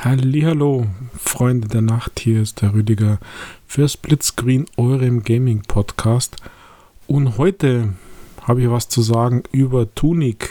Hallo, 0.00 0.86
Freunde 1.18 1.66
der 1.66 1.82
Nacht, 1.82 2.20
hier 2.20 2.40
ist 2.40 2.62
der 2.62 2.72
Rüdiger 2.72 3.18
für 3.66 3.88
Splitscreen, 3.88 4.66
eurem 4.76 5.24
Gaming 5.24 5.62
Podcast. 5.62 6.36
Und 7.08 7.36
heute 7.36 7.94
habe 8.42 8.62
ich 8.62 8.70
was 8.70 8.88
zu 8.88 9.02
sagen 9.02 9.42
über 9.50 9.92
Tunic. 9.96 10.50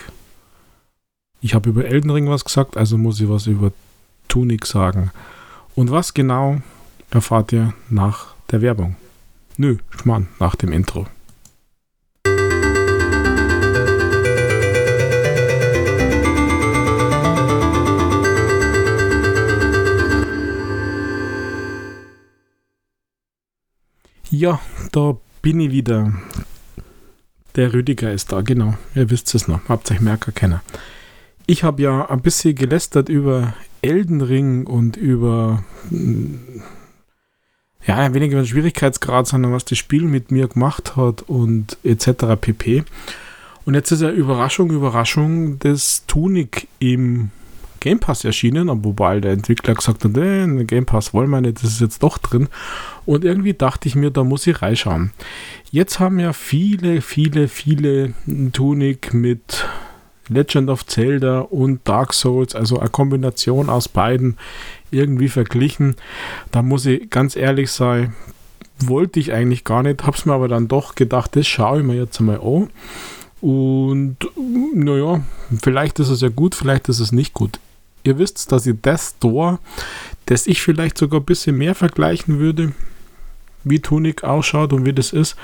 Ich 1.39 1.53
habe 1.53 1.69
über 1.69 1.85
Elden 1.85 2.11
Ring 2.11 2.29
was 2.29 2.43
gesagt, 2.43 2.75
also 2.75 2.97
muss 2.97 3.21
ich 3.21 3.29
was 3.29 3.47
über 3.47 3.71
Tunic 4.27 4.65
sagen. 4.65 5.11
Und 5.75 5.91
was 5.91 6.13
genau 6.13 6.57
erfahrt 7.09 7.53
ihr 7.53 7.73
nach 7.89 8.35
der 8.51 8.61
Werbung? 8.61 8.97
Nö, 9.55 9.77
Schmarrn, 9.91 10.27
nach 10.39 10.55
dem 10.57 10.73
Intro. 10.73 11.07
Ja, 24.39 24.59
da 24.91 25.17
bin 25.41 25.59
ich 25.59 25.71
wieder. 25.71 26.13
Der 27.55 27.73
Rüdiger 27.73 28.13
ist 28.13 28.31
da, 28.31 28.41
genau. 28.41 28.77
Ihr 28.93 29.09
wisst 29.09 29.33
es 29.33 29.47
noch. 29.47 29.61
Habt 29.67 29.89
euch 29.89 29.99
Merker 29.99 30.31
kennen. 30.31 30.59
Ich 31.47 31.63
habe 31.63 31.81
ja 31.81 32.07
ein 32.07 32.21
bisschen 32.21 32.53
gelästert 32.53 33.09
über 33.09 33.55
Elden 33.81 34.21
Ring 34.21 34.67
und 34.67 34.95
über 34.95 35.63
ja, 37.87 38.13
weniger 38.13 38.33
über 38.33 38.43
den 38.43 38.47
Schwierigkeitsgrad, 38.47 39.25
sondern 39.25 39.53
was 39.53 39.65
das 39.65 39.79
Spiel 39.79 40.03
mit 40.03 40.29
mir 40.29 40.47
gemacht 40.47 40.95
hat 40.95 41.23
und 41.23 41.77
etc. 41.83 42.39
pp. 42.39 42.83
Und 43.65 43.73
jetzt 43.73 43.91
ist 43.91 44.03
ja 44.03 44.11
Überraschung, 44.11 44.69
Überraschung, 44.69 45.57
das 45.57 46.05
Tunic 46.05 46.67
im 46.77 47.31
Game 47.79 47.99
Pass 47.99 48.23
erschienen, 48.23 48.69
wobei 48.83 49.19
der 49.19 49.33
Entwickler 49.33 49.73
gesagt 49.73 50.03
hat, 50.03 50.17
äh, 50.17 50.63
Game 50.65 50.85
Pass 50.85 51.13
wollen 51.13 51.29
wir 51.29 51.41
nicht, 51.41 51.57
das 51.57 51.71
ist 51.71 51.81
jetzt 51.81 52.03
doch 52.03 52.17
drin. 52.17 52.47
Und 53.05 53.23
irgendwie 53.23 53.53
dachte 53.53 53.87
ich 53.87 53.95
mir, 53.95 54.11
da 54.11 54.23
muss 54.23 54.47
ich 54.47 54.61
reinschauen. 54.61 55.11
Jetzt 55.71 55.99
haben 55.99 56.19
ja 56.19 56.33
viele, 56.33 57.01
viele, 57.01 57.47
viele 57.47 58.13
Tunic 58.53 59.13
mit 59.13 59.65
Legend 60.29 60.69
of 60.69 60.85
Zelda 60.85 61.39
und 61.39 61.87
Dark 61.87 62.13
Souls, 62.13 62.55
also 62.55 62.79
eine 62.79 62.89
Kombination 62.89 63.69
aus 63.69 63.87
beiden, 63.87 64.37
irgendwie 64.91 65.29
verglichen. 65.29 65.95
Da 66.51 66.61
muss 66.61 66.85
ich 66.85 67.09
ganz 67.09 67.35
ehrlich 67.35 67.71
sein, 67.71 68.13
wollte 68.79 69.19
ich 69.19 69.33
eigentlich 69.33 69.63
gar 69.63 69.83
nicht, 69.83 70.05
hab's 70.05 70.25
mir 70.25 70.33
aber 70.33 70.47
dann 70.47 70.67
doch 70.67 70.95
gedacht, 70.95 71.35
das 71.35 71.47
schaue 71.47 71.79
ich 71.79 71.85
mir 71.85 71.95
jetzt 71.95 72.19
mal 72.19 72.39
an. 72.39 72.69
Und 73.41 74.17
naja, 74.73 75.21
vielleicht 75.61 75.99
ist 75.99 76.09
es 76.09 76.21
ja 76.21 76.29
gut, 76.29 76.55
vielleicht 76.55 76.89
ist 76.89 76.99
es 76.99 77.11
nicht 77.11 77.33
gut. 77.33 77.59
Ihr 78.07 78.17
wisst, 78.17 78.53
dass 78.53 78.65
ihr 78.65 78.77
das 78.81 79.15
Store, 79.17 79.59
das 80.27 80.47
ich 80.47 80.61
vielleicht 80.61 80.97
sogar 80.97 81.19
ein 81.19 81.25
bisschen 81.25 81.57
mehr 81.57 81.75
vergleichen 81.75 82.39
würde, 82.39 82.71
wie 83.65 83.81
Tunic 83.81 84.23
ausschaut 84.23 84.71
und 84.71 84.85
wie 84.85 84.93
das 84.93 85.11
ist, 85.11 85.35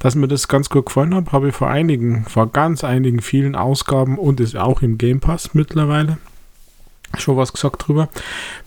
dass 0.00 0.16
mir 0.16 0.28
das 0.28 0.46
ganz 0.46 0.68
gut 0.68 0.84
gefallen 0.84 1.14
hat, 1.14 1.32
habe 1.32 1.48
ich 1.48 1.54
vor 1.54 1.70
einigen, 1.70 2.26
vor 2.26 2.52
ganz 2.52 2.84
einigen 2.84 3.22
vielen 3.22 3.54
Ausgaben 3.54 4.18
und 4.18 4.38
ist 4.38 4.54
auch 4.54 4.82
im 4.82 4.98
Game 4.98 5.20
Pass 5.20 5.54
mittlerweile 5.54 6.18
schon 7.16 7.38
was 7.38 7.54
gesagt 7.54 7.88
drüber. 7.88 8.10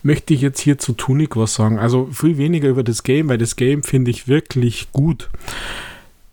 Möchte 0.01 0.33
ich 0.33 0.41
jetzt 0.41 0.59
hier 0.59 0.79
zu 0.79 0.93
Tunic 0.93 1.37
was 1.37 1.53
sagen. 1.53 1.77
Also 1.77 2.09
viel 2.11 2.39
weniger 2.39 2.69
über 2.69 2.83
das 2.83 3.03
Game, 3.03 3.29
weil 3.29 3.37
das 3.37 3.55
Game 3.55 3.83
finde 3.83 4.09
ich 4.09 4.27
wirklich 4.27 4.91
gut. 4.93 5.29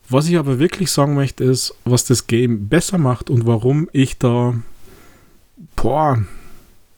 Was 0.08 0.26
ich 0.26 0.38
aber 0.38 0.58
wirklich 0.58 0.90
sagen 0.90 1.14
möchte, 1.14 1.44
ist, 1.44 1.74
was 1.84 2.06
das 2.06 2.26
Game 2.28 2.68
besser 2.68 2.96
macht 2.96 3.28
und 3.28 3.46
warum 3.46 3.90
ich 3.92 4.16
da 4.16 4.54
boah, 5.76 6.18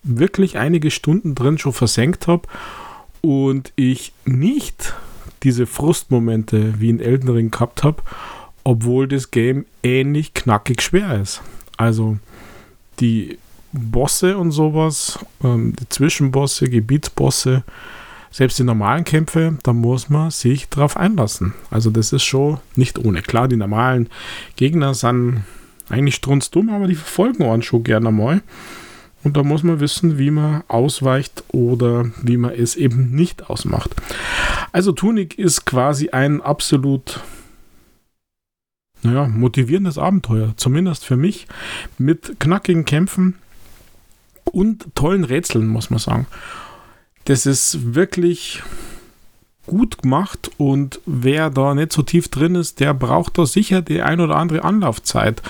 wirklich 0.03 0.58
einige 0.58 0.91
Stunden 0.91 1.34
drin 1.34 1.58
schon 1.58 1.72
versenkt 1.72 2.27
habe 2.27 2.48
und 3.20 3.72
ich 3.77 4.12
nicht 4.25 4.94
diese 5.42 5.67
Frustmomente 5.67 6.81
wie 6.81 6.91
in 6.91 7.00
Elden 7.00 7.28
Ring 7.28 7.50
gehabt 7.50 7.83
habe, 7.83 8.03
obwohl 8.65 9.09
das 9.09 9.31
Game 9.31 9.66
ähnlich 9.82 10.34
knackig 10.34 10.82
schwer 10.82 11.21
ist. 11.21 11.43
Also 11.77 12.19
die 13.00 13.38
Bosse 13.72 14.37
und 14.37 14.53
sowas, 14.53 15.19
ähm, 15.43 15.75
die 15.78 15.88
Zwischenbosse, 15.88 16.69
Gebietsbosse, 16.69 17.65
selbst 18.31 18.59
die 18.59 18.65
normalen 18.65 19.04
Kämpfe, 19.04 19.56
da 19.62 19.72
muss 19.72 20.09
man 20.09 20.31
sich 20.31 20.69
drauf 20.69 20.97
einlassen. 20.97 21.54
Also 21.71 21.91
das 21.91 22.12
ist 22.12 22.25
schon 22.25 22.59
nicht 22.77 22.98
ohne. 22.98 23.22
Klar, 23.22 23.48
die 23.48 23.56
normalen 23.56 24.09
Gegner 24.56 24.94
sind 24.94 25.44
eigentlich 25.88 26.15
strunzdumm, 26.15 26.71
aber 26.71 26.87
die 26.87 26.94
verfolgen 26.94 27.44
uns 27.44 27.66
schon 27.66 27.84
gerne 27.84 28.10
mal. 28.10 28.43
Und 29.25 29.37
da 29.37 29.43
muss 29.43 29.62
man 29.62 29.81
wissen, 29.81 30.19
wie 30.19 30.31
man 30.31 30.65
ausweicht 30.69 31.44
oder 31.49 32.10
wie 32.22 32.37
man 32.37 32.53
es 32.53 32.75
eben 32.75 33.10
nicht 33.10 33.49
ausmacht. 33.49 33.94
Also 34.72 34.93
Tunic 34.93 35.38
ist 35.38 35.65
quasi 35.65 36.10
ein 36.10 36.41
absolut 36.41 37.21
naja, 39.03 39.27
motivierendes 39.27 39.99
Abenteuer, 39.99 40.55
zumindest 40.56 41.05
für 41.05 41.16
mich, 41.16 41.47
mit 41.99 42.38
knackigen 42.38 42.84
Kämpfen 42.84 43.34
und 44.44 44.94
tollen 44.94 45.25
Rätseln, 45.25 45.66
muss 45.66 45.91
man 45.91 45.99
sagen. 45.99 46.27
Das 47.25 47.47
ist 47.47 47.94
wirklich 47.94 48.62
gut 49.66 50.03
gemacht 50.03 50.50
und 50.56 51.00
wer 51.06 51.50
da 51.50 51.75
nicht 51.75 51.93
so 51.93 52.03
tief 52.03 52.28
drin 52.28 52.54
ist, 52.54 52.81
der 52.81 52.94
braucht 52.94 53.39
da 53.39 53.47
sicher 53.47 53.83
die 53.83 54.03
ein 54.03 54.21
oder 54.21 54.37
andere 54.37 54.65
Anlaufzeit, 54.65 55.43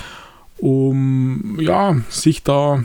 um 0.58 1.58
ja, 1.58 1.96
sich 2.08 2.42
da 2.42 2.84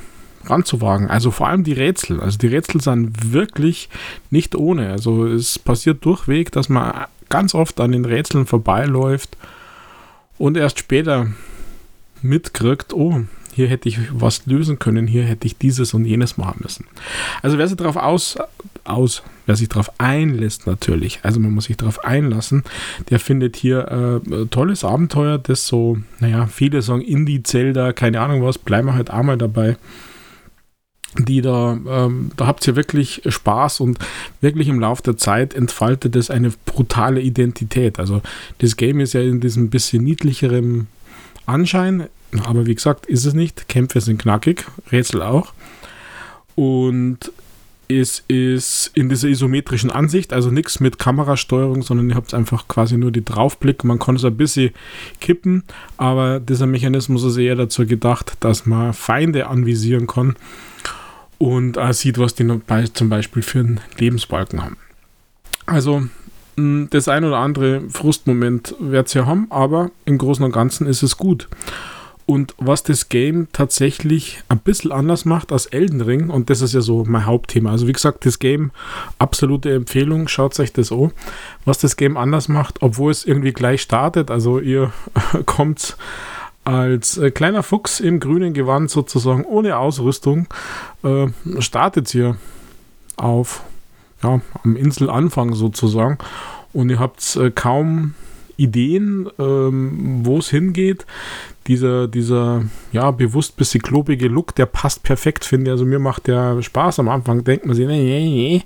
ranzuwagen. 0.50 1.08
Also 1.08 1.32
vor 1.32 1.48
allem 1.48 1.64
die 1.64 1.74
Rätsel. 1.74 2.20
Also 2.20 2.38
die 2.38 2.48
Rätsel 2.48 2.82
sind 2.82 3.32
wirklich 3.32 3.90
nicht 4.30 4.56
ohne. 4.56 4.92
Also 4.92 5.26
es 5.26 5.60
passiert 5.60 6.04
durchweg, 6.06 6.52
dass 6.52 6.70
man 6.70 7.06
ganz 7.30 7.54
oft 7.54 7.80
an 7.80 7.92
den 7.92 8.06
Rätseln 8.06 8.46
vorbeiläuft 8.46 9.38
und 10.38 10.58
erst 10.58 10.80
später 10.80 11.28
mitkriegt, 12.22 12.94
oh, 12.94 13.22
hier 13.58 13.68
hätte 13.68 13.90
ich 13.90 14.00
was 14.12 14.46
lösen 14.46 14.78
können, 14.78 15.08
hier 15.08 15.24
hätte 15.24 15.48
ich 15.48 15.58
dieses 15.58 15.96
und 15.96 16.06
jenes 16.06 16.38
machen 16.38 16.60
müssen. 16.62 16.86
Also 17.42 17.58
wer 17.58 17.68
sich 17.68 17.78
darauf 17.78 17.96
aus, 17.96 18.38
aus 18.84 19.24
wer 19.48 19.56
sich 19.56 19.68
darauf 19.68 19.90
einlässt 20.00 20.68
natürlich, 20.68 21.20
also 21.24 21.40
man 21.40 21.52
muss 21.52 21.66
sich 21.66 21.76
darauf 21.76 22.06
einlassen, 22.06 22.64
der 23.10 23.20
findet 23.20 23.56
hier 23.56 24.22
äh, 24.32 24.46
tolles 24.46 24.84
Abenteuer, 24.84 25.40
das 25.40 25.66
so, 25.66 25.98
naja, 26.20 26.46
viele 26.46 26.84
sagen 26.84 27.02
Indie-Zelda, 27.02 27.94
keine 27.94 28.22
Ahnung 28.22 28.44
was, 28.44 28.60
bleiben 28.60 28.90
wir 28.90 28.94
halt 28.94 29.10
einmal 29.10 29.40
dabei 29.40 29.76
die 31.16 31.42
da, 31.42 31.78
ähm, 31.88 32.32
da 32.38 32.48
habt 32.48 32.68
ihr 32.68 32.76
wirklich 32.76 33.22
Spaß 33.26 33.80
und 33.80 33.98
wirklich 34.42 34.68
im 34.68 34.80
Laufe 34.80 35.04
der 35.04 35.18
Zeit 35.18 35.54
entfaltet 35.54 36.16
es 36.16 36.30
eine 36.30 36.52
brutale 36.66 37.22
Identität. 37.22 38.00
Also 38.00 38.22
das 38.60 38.78
Game 38.78 39.00
ist 39.00 39.14
ja 39.14 39.22
in 39.22 39.40
diesem 39.40 39.70
bisschen 39.70 40.04
niedlicheren 40.04 40.88
Anschein, 41.46 42.08
aber 42.44 42.66
wie 42.66 42.76
gesagt, 42.76 43.06
ist 43.06 43.26
es 43.26 43.34
nicht. 43.34 43.68
Kämpfe 43.68 44.02
sind 44.02 44.22
knackig, 44.22 44.66
Rätsel 44.92 45.22
auch. 45.22 45.54
Und 46.56 47.32
es 47.90 48.24
ist 48.28 48.92
in 48.96 49.08
dieser 49.08 49.30
isometrischen 49.30 49.92
Ansicht, 49.92 50.34
also 50.34 50.52
nichts 50.52 50.82
mit 50.82 51.00
Kamerasteuerung, 51.00 51.84
sondern 51.84 52.10
ihr 52.10 52.16
habt 52.16 52.34
einfach 52.34 52.68
quasi 52.68 52.98
nur 52.98 53.12
die 53.12 53.24
Draufblick. 53.24 53.86
Man 53.86 53.98
kann 53.98 54.18
es 54.18 54.26
ein 54.26 54.36
bisschen 54.36 54.72
kippen, 55.22 55.64
aber 55.96 56.42
dieser 56.42 56.68
Mechanismus 56.68 57.24
ist 57.24 57.38
eher 57.38 57.56
dazu 57.56 57.86
gedacht, 57.86 58.34
dass 58.42 58.66
man 58.66 58.94
Feinde 58.94 59.48
anvisieren 59.48 60.06
kann 60.06 60.36
und 61.38 61.78
äh, 61.78 61.94
sieht, 61.94 62.18
was 62.18 62.36
die 62.36 62.48
zum 62.94 63.10
Beispiel 63.10 63.44
für 63.44 63.60
einen 63.60 63.80
Lebensbalken 63.98 64.64
haben. 64.64 64.78
Also 65.66 66.04
das 66.58 67.08
ein 67.08 67.24
oder 67.24 67.38
andere 67.38 67.82
Frustmoment 67.90 68.76
wird 68.80 69.08
es 69.08 69.14
ja 69.14 69.28
haben, 69.28 69.46
aber 69.52 69.92
im 70.06 70.18
Großen 70.18 70.44
und 70.44 70.52
Ganzen 70.52 70.88
ist 70.88 71.04
es 71.04 71.18
gut. 71.18 71.48
Und 72.26 72.56
was 72.58 72.84
das 72.84 73.08
Game 73.08 73.48
tatsächlich 73.54 74.42
ein 74.50 74.60
bisschen 74.60 74.92
anders 74.92 75.24
macht 75.24 75.52
als 75.52 75.68
Elden 75.68 76.02
Ring, 76.02 76.30
und 76.30 76.50
das 76.50 76.62
ist 76.62 76.74
ja 76.74 76.82
so 76.82 77.06
mein 77.08 77.26
Hauptthema. 77.26 77.72
Also 77.72 77.88
wie 77.88 77.94
gesagt, 77.94 78.26
das 78.26 78.40
Game, 78.40 78.72
absolute 79.18 79.74
Empfehlung, 79.74 80.28
schaut 80.28 80.60
euch 80.60 80.74
das 80.74 80.92
an. 80.92 81.12
Was 81.64 81.78
das 81.78 81.96
Game 81.96 82.18
anders 82.18 82.50
macht, 82.50 82.82
obwohl 82.82 83.12
es 83.12 83.24
irgendwie 83.24 83.54
gleich 83.54 83.82
startet, 83.82 84.30
also 84.30 84.60
ihr 84.60 84.92
kommt 85.46 85.96
als 86.68 87.18
äh, 87.18 87.32
kleiner 87.32 87.64
Fuchs 87.64 88.02
im 88.02 88.20
grünen 88.20 88.54
Gewand 88.54 88.90
sozusagen 88.90 89.46
ohne 89.46 89.78
Ausrüstung 89.78 90.48
äh, 91.02 91.28
startet 91.60 92.14
ihr 92.14 92.36
auf 93.16 93.64
ja, 94.22 94.42
am 94.64 94.76
Inselanfang 94.76 95.54
sozusagen 95.54 96.18
und 96.74 96.90
ihr 96.90 97.00
habt 97.00 97.38
äh, 97.38 97.52
kaum 97.52 98.16
Ideen, 98.58 99.30
ähm, 99.40 100.22
wo 100.24 100.40
es 100.40 100.50
hingeht. 100.50 101.06
Dieser, 101.68 102.08
dieser, 102.08 102.64
ja, 102.92 103.12
bewusst 103.12 103.56
bisschen 103.56 103.82
klobige 103.82 104.28
Look, 104.28 104.56
der 104.56 104.66
passt 104.66 105.04
perfekt, 105.04 105.46
finde 105.46 105.68
ich. 105.68 105.72
Also 105.72 105.86
mir 105.86 106.00
macht 106.00 106.28
der 106.28 106.62
Spaß. 106.62 107.00
Am 107.00 107.08
Anfang 107.08 107.44
denkt 107.44 107.66
man 107.66 107.76
sich, 107.76 107.88
nee, 107.88 108.04
nee, 108.04 108.26
nee. 108.26 108.64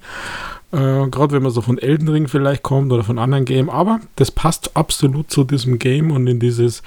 Äh, 0.71 1.07
Gerade 1.09 1.31
wenn 1.31 1.43
man 1.43 1.51
so 1.51 1.61
von 1.61 1.77
Elden 1.77 2.07
Ring 2.07 2.27
vielleicht 2.27 2.63
kommt 2.63 2.91
oder 2.91 3.03
von 3.03 3.19
anderen 3.19 3.45
Games, 3.45 3.71
aber 3.71 3.99
das 4.15 4.31
passt 4.31 4.75
absolut 4.75 5.31
zu 5.31 5.43
diesem 5.43 5.79
Game 5.79 6.11
und 6.11 6.27
in 6.27 6.39
dieses, 6.39 6.81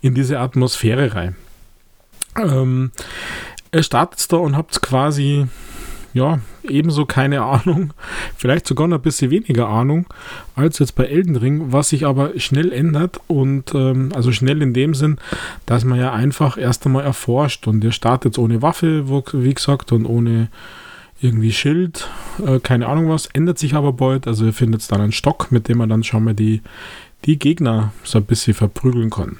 in 0.00 0.14
diese 0.14 0.38
Atmosphäre 0.38 1.14
rein. 1.14 1.36
Ähm, 2.36 2.92
ihr 3.72 3.82
startet 3.82 4.32
da 4.32 4.36
und 4.36 4.56
habt 4.56 4.80
quasi 4.82 5.46
ja, 6.14 6.40
ebenso 6.68 7.06
keine 7.06 7.42
Ahnung, 7.42 7.94
vielleicht 8.36 8.66
sogar 8.66 8.86
noch 8.86 8.98
ein 8.98 9.02
bisschen 9.02 9.30
weniger 9.30 9.68
Ahnung 9.68 10.06
als 10.54 10.78
jetzt 10.78 10.94
bei 10.94 11.04
Elden 11.04 11.36
Ring, 11.36 11.72
was 11.72 11.88
sich 11.88 12.06
aber 12.06 12.38
schnell 12.38 12.72
ändert 12.72 13.20
und 13.28 13.74
ähm, 13.74 14.10
also 14.14 14.32
schnell 14.32 14.60
in 14.62 14.74
dem 14.74 14.94
Sinn, 14.94 15.18
dass 15.66 15.84
man 15.84 15.98
ja 15.98 16.12
einfach 16.12 16.58
erst 16.58 16.84
einmal 16.84 17.04
erforscht 17.04 17.66
und 17.66 17.82
ihr 17.82 17.92
startet 17.92 18.38
ohne 18.38 18.62
Waffe, 18.62 19.08
wie 19.32 19.54
gesagt, 19.54 19.92
und 19.92 20.06
ohne 20.06 20.48
irgendwie 21.20 21.52
Schild, 21.52 22.10
äh, 22.44 22.60
keine 22.60 22.88
Ahnung 22.88 23.08
was, 23.08 23.26
ändert 23.26 23.58
sich 23.58 23.74
aber 23.74 23.92
bald, 23.92 24.26
also 24.26 24.46
ihr 24.46 24.52
findet 24.52 24.90
dann 24.90 25.00
einen 25.00 25.12
Stock, 25.12 25.50
mit 25.50 25.68
dem 25.68 25.78
man 25.78 25.88
dann 25.88 26.04
schon 26.04 26.24
mal 26.24 26.34
die, 26.34 26.62
die 27.24 27.38
Gegner 27.38 27.92
so 28.04 28.18
ein 28.18 28.24
bisschen 28.24 28.54
verprügeln 28.54 29.10
kann. 29.10 29.38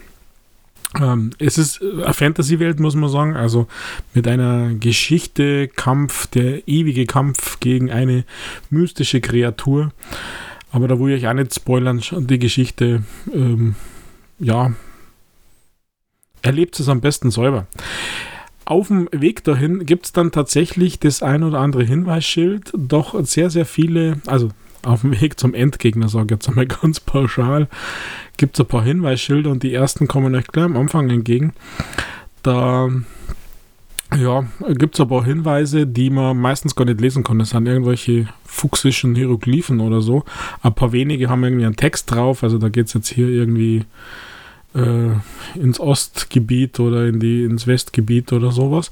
Ähm, 1.01 1.31
es 1.39 1.59
ist 1.59 1.81
eine 1.83 2.13
Fantasy-Welt, 2.13 2.81
muss 2.81 2.95
man 2.95 3.11
sagen. 3.11 3.37
Also 3.37 3.67
mit 4.15 4.29
einer 4.29 4.75
Geschichte, 4.75 5.69
Kampf, 5.69 6.27
der 6.27 6.69
ewige 6.69 7.07
Kampf 7.07 7.61
gegen 7.61 7.91
eine 7.91 8.25
mystische 8.71 9.21
Kreatur. 9.21 9.93
Aber 10.71 10.89
da 10.89 10.99
will 10.99 11.13
ich 11.13 11.23
euch 11.23 11.31
auch 11.31 11.35
nicht 11.35 11.55
spoilern, 11.55 12.03
die 12.13 12.39
Geschichte, 12.39 13.03
ähm, 13.33 13.75
ja, 14.39 14.73
erlebt 16.43 16.79
es 16.81 16.89
am 16.89 17.01
besten 17.01 17.31
selber. 17.31 17.67
Auf 18.65 18.89
dem 18.89 19.09
Weg 19.13 19.45
dahin 19.45 19.87
gibt 19.87 20.07
es 20.07 20.13
dann 20.13 20.31
tatsächlich 20.31 21.01
das 21.01 21.23
ein 21.23 21.43
oder 21.43 21.59
andere 21.59 21.85
Hinweisschild, 21.85 22.73
doch 22.77 23.15
sehr, 23.25 23.51
sehr 23.51 23.67
viele, 23.67 24.19
also 24.27 24.51
auf 24.83 25.03
dem 25.03 25.21
Weg 25.21 25.39
zum 25.39 25.55
Endgegner, 25.55 26.09
sage 26.09 26.27
ich 26.27 26.31
jetzt 26.33 26.49
einmal 26.49 26.67
ganz 26.83 27.01
pauschal, 27.01 27.69
gibt 28.37 28.57
es 28.57 28.61
ein 28.61 28.69
paar 28.69 28.85
Hinweisschilder 28.85 29.51
und 29.51 29.63
die 29.63 29.75
ersten 29.75 30.09
kommen 30.09 30.35
euch 30.35 30.47
gleich 30.47 30.65
am 30.65 30.77
Anfang 30.77 31.11
entgegen. 31.11 31.53
Da 32.43 32.89
ja, 34.17 34.45
gibt 34.75 34.95
es 34.95 35.01
ein 35.01 35.09
paar 35.09 35.25
Hinweise, 35.25 35.87
die 35.87 36.11
man 36.11 36.37
meistens 36.37 36.75
gar 36.75 36.85
nicht 36.85 37.01
lesen 37.01 37.25
kann. 37.25 37.39
Das 37.39 37.51
sind 37.51 37.67
irgendwelche 37.67 38.29
fuchsischen 38.45 39.15
Hieroglyphen 39.15 39.81
oder 39.81 40.01
so. 40.01 40.25
Ein 40.63 40.75
paar 40.75 40.93
wenige 40.93 41.29
haben 41.29 41.45
irgendwie 41.45 41.65
einen 41.65 41.77
Text 41.77 42.11
drauf. 42.11 42.43
Also 42.43 42.59
da 42.59 42.69
geht 42.69 42.87
es 42.87 42.95
jetzt 42.95 43.09
hier 43.09 43.29
irgendwie 43.29 43.85
äh, 44.75 45.59
ins 45.59 45.81
Ostgebiet 45.81 46.81
oder 46.81 47.07
in 47.07 47.21
die, 47.21 47.45
ins 47.45 47.67
Westgebiet 47.67 48.33
oder 48.33 48.53
sowas. 48.53 48.91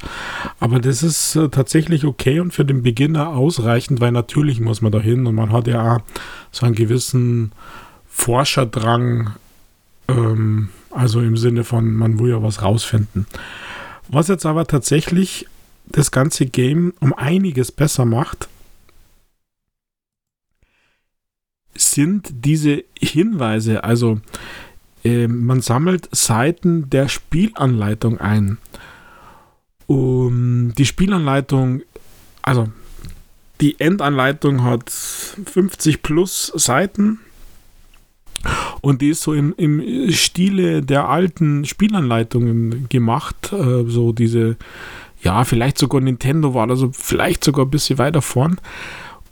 Aber 0.59 0.81
das 0.81 1.03
ist 1.03 1.37
äh, 1.37 1.49
tatsächlich 1.49 2.05
okay 2.05 2.41
und 2.41 2.53
für 2.53 2.65
den 2.65 2.82
Beginner 2.82 3.29
ausreichend, 3.29 4.00
weil 4.00 4.12
natürlich 4.12 4.61
muss 4.61 4.82
man 4.82 4.93
da 4.93 5.00
hin 5.00 5.27
und 5.27 5.35
man 5.35 5.53
hat 5.53 5.67
ja 5.67 5.97
auch 5.97 6.00
so 6.50 6.67
einen 6.67 6.75
gewissen 6.75 7.53
Forscherdrang, 8.09 9.35
ähm, 10.09 10.69
also 10.91 11.21
im 11.21 11.37
Sinne 11.37 11.65
von, 11.65 11.94
man 11.94 12.19
will 12.19 12.31
ja 12.31 12.43
was 12.43 12.62
rausfinden. 12.62 13.26
Was 14.09 14.29
jetzt 14.29 14.44
aber 14.44 14.67
tatsächlich 14.67 15.47
das 15.87 16.11
ganze 16.11 16.47
Game 16.47 16.93
um 17.00 17.12
einiges 17.12 17.73
besser 17.73 18.05
macht, 18.05 18.49
sind 21.75 22.29
diese 22.31 22.85
Hinweise, 22.99 23.85
also 23.85 24.21
äh, 25.05 25.29
man 25.29 25.61
sammelt 25.61 26.08
Seiten 26.12 26.91
der 26.91 27.08
Spielanleitung 27.08 28.19
ein. 28.19 28.58
Um, 29.87 30.73
die 30.76 30.87
Spielanleitung, 30.87 31.82
also 32.43 32.69
die 33.61 33.79
Endanleitung 33.81 34.62
hat 34.62 34.91
50 34.91 36.02
plus 36.02 36.52
Seiten 36.55 37.19
und 38.81 39.02
die 39.02 39.11
ist 39.11 39.23
so 39.23 39.35
im, 39.35 39.55
im 39.56 40.11
Stile 40.12 40.82
der 40.82 41.08
alten 41.08 41.64
Spielanleitungen 41.64 42.88
gemacht. 42.88 43.52
Äh, 43.52 43.85
so 43.87 44.12
diese, 44.12 44.56
ja, 45.23 45.44
vielleicht 45.44 45.79
sogar 45.79 46.00
Nintendo 46.00 46.55
war, 46.55 46.69
also 46.70 46.91
vielleicht 46.93 47.44
sogar 47.44 47.67
ein 47.67 47.70
bisschen 47.70 47.99
weiter 47.99 48.23
vorn. 48.23 48.58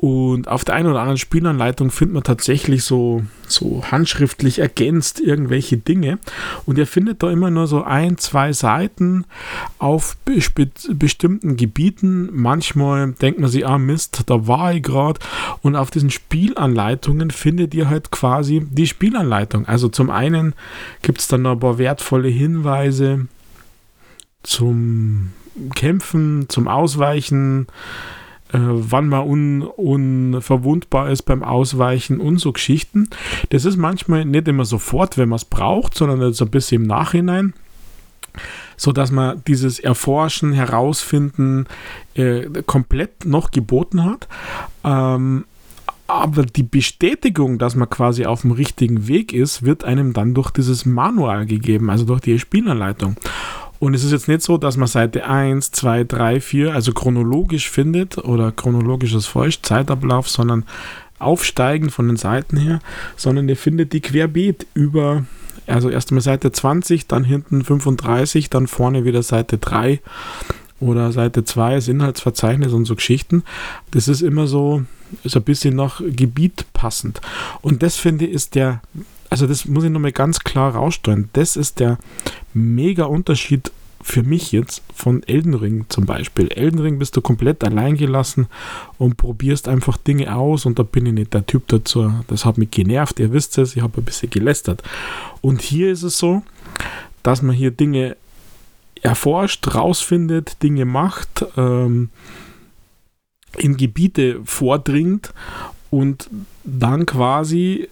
Und 0.00 0.46
auf 0.46 0.64
der 0.64 0.76
einen 0.76 0.88
oder 0.88 1.00
anderen 1.00 1.18
Spielanleitung 1.18 1.90
findet 1.90 2.14
man 2.14 2.22
tatsächlich 2.22 2.84
so, 2.84 3.24
so 3.48 3.82
handschriftlich 3.90 4.60
ergänzt 4.60 5.18
irgendwelche 5.18 5.76
Dinge. 5.76 6.20
Und 6.66 6.78
ihr 6.78 6.86
findet 6.86 7.20
da 7.24 7.32
immer 7.32 7.50
nur 7.50 7.66
so 7.66 7.82
ein, 7.82 8.16
zwei 8.16 8.52
Seiten 8.52 9.24
auf 9.80 10.16
be 10.18 10.38
bestimmten 10.90 11.56
Gebieten. 11.56 12.28
Manchmal 12.32 13.10
denkt 13.10 13.40
man 13.40 13.50
sich, 13.50 13.66
ah 13.66 13.78
Mist, 13.78 14.22
da 14.26 14.46
war 14.46 14.72
ich 14.72 14.84
gerade. 14.84 15.18
Und 15.62 15.74
auf 15.74 15.90
diesen 15.90 16.10
Spielanleitungen 16.10 17.32
findet 17.32 17.74
ihr 17.74 17.90
halt 17.90 18.12
quasi 18.12 18.64
die 18.70 18.86
Spielanleitung. 18.86 19.66
Also 19.66 19.88
zum 19.88 20.10
einen 20.10 20.54
gibt 21.02 21.18
es 21.18 21.26
dann 21.26 21.42
noch 21.42 21.52
ein 21.52 21.60
paar 21.60 21.78
wertvolle 21.78 22.28
Hinweise 22.28 23.26
zum 24.44 25.32
Kämpfen, 25.74 26.48
zum 26.48 26.68
Ausweichen 26.68 27.66
wann 28.52 29.08
man 29.08 29.26
un, 29.26 29.62
unverwundbar 29.62 31.10
ist 31.10 31.22
beim 31.22 31.42
Ausweichen 31.42 32.20
und 32.20 32.38
so 32.38 32.52
Geschichten. 32.52 33.08
Das 33.50 33.64
ist 33.64 33.76
manchmal 33.76 34.24
nicht 34.24 34.48
immer 34.48 34.64
sofort, 34.64 35.18
wenn 35.18 35.28
man 35.28 35.36
es 35.36 35.44
braucht, 35.44 35.94
sondern 35.94 36.32
so 36.32 36.44
ein 36.44 36.50
bisschen 36.50 36.82
im 36.82 36.88
Nachhinein 36.88 37.54
so 38.76 38.92
dass 38.92 39.10
man 39.10 39.42
dieses 39.46 39.80
Erforschen, 39.80 40.52
Herausfinden 40.52 41.66
äh, 42.14 42.46
komplett 42.64 43.24
noch 43.24 43.50
geboten 43.50 44.04
hat. 44.04 44.28
Ähm, 44.84 45.44
aber 46.06 46.46
die 46.46 46.62
Bestätigung, 46.62 47.58
dass 47.58 47.74
man 47.74 47.90
quasi 47.90 48.24
auf 48.24 48.40
dem 48.40 48.52
richtigen 48.52 49.08
Weg 49.08 49.34
ist, 49.34 49.62
wird 49.62 49.84
einem 49.84 50.14
dann 50.14 50.32
durch 50.32 50.50
dieses 50.50 50.86
Manual 50.86 51.44
gegeben, 51.44 51.90
also 51.90 52.06
durch 52.06 52.22
die 52.22 52.38
Spielanleitung. 52.38 53.16
Und 53.78 53.94
es 53.94 54.04
ist 54.04 54.12
jetzt 54.12 54.28
nicht 54.28 54.42
so, 54.42 54.58
dass 54.58 54.76
man 54.76 54.88
Seite 54.88 55.26
1, 55.26 55.70
2, 55.70 56.04
3, 56.04 56.40
4, 56.40 56.74
also 56.74 56.92
chronologisch 56.92 57.70
findet 57.70 58.18
oder 58.18 58.50
chronologisches 58.52 59.26
Feucht, 59.26 59.64
Zeitablauf, 59.64 60.28
sondern 60.28 60.64
aufsteigend 61.18 61.92
von 61.92 62.08
den 62.08 62.16
Seiten 62.16 62.56
her, 62.56 62.80
sondern 63.16 63.48
ihr 63.48 63.56
findet 63.56 63.92
die 63.92 64.00
querbeet 64.00 64.66
über, 64.74 65.26
also 65.66 65.90
erst 65.90 66.10
einmal 66.10 66.22
Seite 66.22 66.52
20, 66.52 67.06
dann 67.06 67.24
hinten 67.24 67.64
35, 67.64 68.50
dann 68.50 68.66
vorne 68.66 69.04
wieder 69.04 69.22
Seite 69.22 69.58
3 69.58 70.00
oder 70.80 71.12
Seite 71.12 71.44
2, 71.44 71.74
das 71.76 71.88
Inhaltsverzeichnis 71.88 72.72
und 72.72 72.84
so 72.84 72.94
Geschichten. 72.94 73.42
Das 73.90 74.06
ist 74.08 74.22
immer 74.22 74.46
so, 74.46 74.84
ist 75.24 75.36
ein 75.36 75.42
bisschen 75.42 75.74
nach 75.74 76.00
Gebiet 76.04 76.66
passend. 76.72 77.20
Und 77.62 77.82
das 77.82 77.96
finde 77.96 78.26
ich 78.26 78.32
ist 78.32 78.54
der 78.54 78.80
also 79.30 79.46
das 79.46 79.66
muss 79.66 79.84
ich 79.84 79.90
nochmal 79.90 80.12
ganz 80.12 80.40
klar 80.40 80.74
rausstellen. 80.74 81.28
Das 81.32 81.56
ist 81.56 81.80
der 81.80 81.98
mega 82.54 83.04
Unterschied 83.04 83.70
für 84.00 84.22
mich 84.22 84.52
jetzt 84.52 84.82
von 84.94 85.22
Elden 85.24 85.54
Ring 85.54 85.86
zum 85.88 86.06
Beispiel. 86.06 86.48
Elden 86.48 86.78
Ring 86.78 86.98
bist 86.98 87.16
du 87.16 87.20
komplett 87.20 87.64
allein 87.64 87.96
gelassen 87.96 88.46
und 88.96 89.16
probierst 89.16 89.68
einfach 89.68 89.96
Dinge 89.96 90.34
aus 90.34 90.66
und 90.66 90.78
da 90.78 90.82
bin 90.82 91.06
ich 91.06 91.12
nicht 91.12 91.34
der 91.34 91.46
Typ 91.46 91.66
dazu. 91.68 92.12
Das 92.28 92.44
hat 92.44 92.58
mich 92.58 92.70
genervt, 92.70 93.18
ihr 93.18 93.32
wisst 93.32 93.58
es, 93.58 93.76
ich 93.76 93.82
habe 93.82 94.00
ein 94.00 94.04
bisschen 94.04 94.30
gelästert. 94.30 94.82
Und 95.40 95.62
hier 95.62 95.90
ist 95.90 96.04
es 96.04 96.16
so, 96.16 96.42
dass 97.22 97.42
man 97.42 97.54
hier 97.54 97.70
Dinge 97.70 98.16
erforscht, 99.02 99.74
rausfindet, 99.74 100.62
Dinge 100.62 100.84
macht, 100.84 101.44
ähm, 101.56 102.10
in 103.56 103.76
Gebiete 103.76 104.40
vordringt 104.44 105.32
und 105.90 106.30
dann 106.64 107.06
quasi 107.06 107.88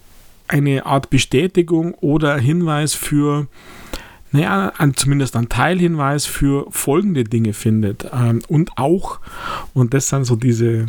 eine 0.47 0.85
Art 0.85 1.09
Bestätigung 1.09 1.93
oder 1.95 2.37
Hinweis 2.37 2.93
für, 2.93 3.47
naja, 4.31 4.73
an, 4.77 4.95
zumindest 4.95 5.35
ein 5.35 5.49
Teilhinweis 5.49 6.25
für 6.25 6.67
folgende 6.69 7.23
Dinge 7.23 7.53
findet. 7.53 8.09
Ähm, 8.13 8.41
und 8.47 8.77
auch, 8.77 9.19
und 9.73 9.93
das 9.93 10.09
sind 10.09 10.25
so 10.25 10.35
diese 10.35 10.87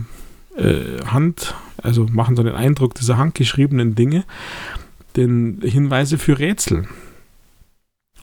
äh, 0.56 1.04
Hand, 1.06 1.54
also 1.82 2.06
machen 2.10 2.36
so 2.36 2.42
den 2.42 2.54
Eindruck 2.54 2.94
dieser 2.94 3.16
handgeschriebenen 3.16 3.94
Dinge, 3.94 4.24
den 5.16 5.60
Hinweise 5.62 6.18
für 6.18 6.38
Rätsel. 6.38 6.86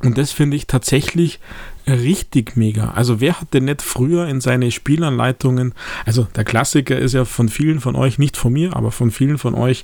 Und 0.03 0.17
das 0.17 0.31
finde 0.31 0.57
ich 0.57 0.67
tatsächlich 0.67 1.39
richtig 1.87 2.57
mega. 2.57 2.91
Also 2.91 3.21
wer 3.21 3.39
hat 3.39 3.53
denn 3.53 3.65
nicht 3.65 3.81
früher 3.81 4.27
in 4.27 4.41
seine 4.41 4.71
Spielanleitungen, 4.71 5.73
also 6.05 6.27
der 6.35 6.43
Klassiker 6.43 6.97
ist 6.97 7.13
ja 7.13 7.25
von 7.25 7.49
vielen 7.49 7.79
von 7.79 7.95
euch, 7.95 8.17
nicht 8.17 8.37
von 8.37 8.53
mir, 8.53 8.75
aber 8.75 8.91
von 8.91 9.11
vielen 9.11 9.37
von 9.37 9.53
euch, 9.53 9.83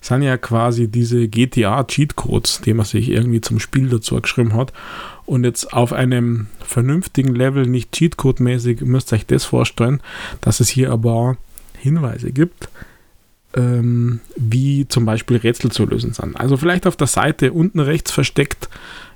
sind 0.00 0.22
ja 0.22 0.38
quasi 0.38 0.88
diese 0.88 1.28
GTA-Cheatcodes, 1.28 2.62
die 2.64 2.72
man 2.72 2.86
sich 2.86 3.10
irgendwie 3.10 3.40
zum 3.40 3.60
Spiel 3.60 3.88
dazu 3.88 4.20
geschrieben 4.20 4.54
hat. 4.54 4.72
Und 5.26 5.44
jetzt 5.44 5.72
auf 5.72 5.92
einem 5.92 6.46
vernünftigen 6.60 7.34
Level, 7.34 7.66
nicht 7.66 7.92
Cheatcode-mäßig, 7.92 8.84
müsst 8.84 9.12
ihr 9.12 9.16
euch 9.16 9.26
das 9.26 9.44
vorstellen, 9.44 10.00
dass 10.40 10.60
es 10.60 10.68
hier 10.68 10.90
aber 10.90 11.36
Hinweise 11.76 12.32
gibt, 12.32 12.68
ähm, 13.54 14.20
wie 14.36 14.88
zum 14.88 15.04
Beispiel 15.04 15.36
Rätsel 15.36 15.70
zu 15.70 15.84
lösen 15.84 16.12
sind. 16.12 16.38
Also 16.38 16.56
vielleicht 16.56 16.86
auf 16.86 16.96
der 16.96 17.06
Seite 17.06 17.52
unten 17.52 17.80
rechts 17.80 18.10
versteckt 18.10 18.68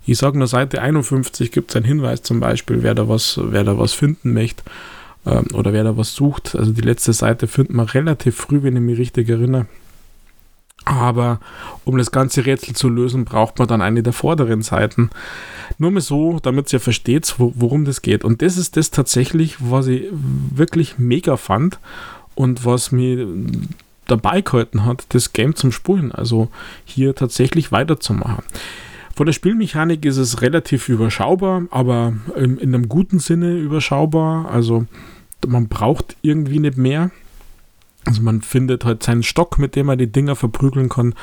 ich 0.07 0.19
sage 0.19 0.39
nur 0.39 0.47
Seite 0.47 0.83
51 0.83 1.51
gibt 1.51 1.71
es 1.71 1.77
einen 1.77 1.87
Hinweis 1.87 2.23
zum 2.23 2.41
Beispiel, 2.41 2.83
wer 2.83 2.95
da 2.95 3.09
was, 3.09 3.41
wer 3.43 3.65
da 3.65 3.79
was 3.79 3.93
finden 3.93 4.33
möchte 4.33 4.63
ähm, 5.27 5.47
oder 5.55 5.73
wer 5.73 5.85
da 5.85 5.97
was 5.97 6.15
sucht. 6.15 6.55
Also 6.55 6.73
die 6.73 6.83
letzte 6.83 7.13
Seite 7.13 7.47
findet 7.47 7.75
man 7.75 7.87
relativ 7.87 8.37
früh, 8.37 8.63
wenn 8.63 8.77
ich 8.77 8.83
mich 8.83 8.99
richtig 8.99 9.29
erinnere. 9.29 9.67
Aber 10.85 11.41
um 11.85 11.97
das 11.97 12.11
ganze 12.11 12.45
Rätsel 12.45 12.75
zu 12.75 12.91
lösen, 12.91 13.25
braucht 13.25 13.59
man 13.59 13.69
dann 13.69 13.81
eine 13.81 14.03
der 14.03 14.13
vorderen 14.13 14.61
Seiten. 14.61 15.09
Nur 15.79 15.91
mal 15.91 16.01
so, 16.01 16.39
damit 16.43 16.71
ihr 16.73 16.81
versteht, 16.81 17.35
wo, 17.39 17.55
worum 17.57 17.87
das 17.87 18.03
geht. 18.03 18.23
Und 18.23 18.43
das 18.43 18.59
ist 18.59 18.77
das 18.77 18.91
tatsächlich, 18.91 19.57
was 19.61 19.87
ich 19.87 20.09
wirklich 20.13 20.99
mega 20.99 21.39
fand 21.39 21.79
und 22.35 22.67
was 22.67 22.93
mir 22.93 23.27
dabei 24.07 24.43
gehalten 24.43 24.85
hat, 24.85 25.07
das 25.11 25.33
Game 25.33 25.55
zum 25.55 25.73
Spulen. 25.73 26.13
Also 26.13 26.49
hier 26.85 27.15
tatsächlich 27.15 27.73
weiterzumachen. 27.73 28.45
Von 29.17 29.27
der 29.27 29.33
Spielmechanik 29.33 30.05
ist 30.05 30.17
es 30.17 30.43
relativ 30.43 30.89
überschaubar, 30.89 31.63
aber 31.71 32.15
in, 32.37 32.59
in 32.59 32.75
einem 32.75 32.89
guten 32.89 33.21
Sinne 33.21 33.57
überschaubar. 33.57 34.51
Also 34.51 34.87
man 35.47 35.69
braucht 35.69 36.17
irgendwie 36.23 36.59
nicht 36.59 36.77
mehr. 36.77 37.11
Also 38.07 38.21
man 38.21 38.43
findet 38.43 38.85
halt 38.85 39.03
seinen 39.03 39.23
Stock, 39.23 39.59
mit 39.59 39.77
dem 39.77 39.87
man 39.87 39.97
die 39.99 40.11
Dinger 40.11 40.37
verprügeln 40.37 40.91
kann. 40.91 41.15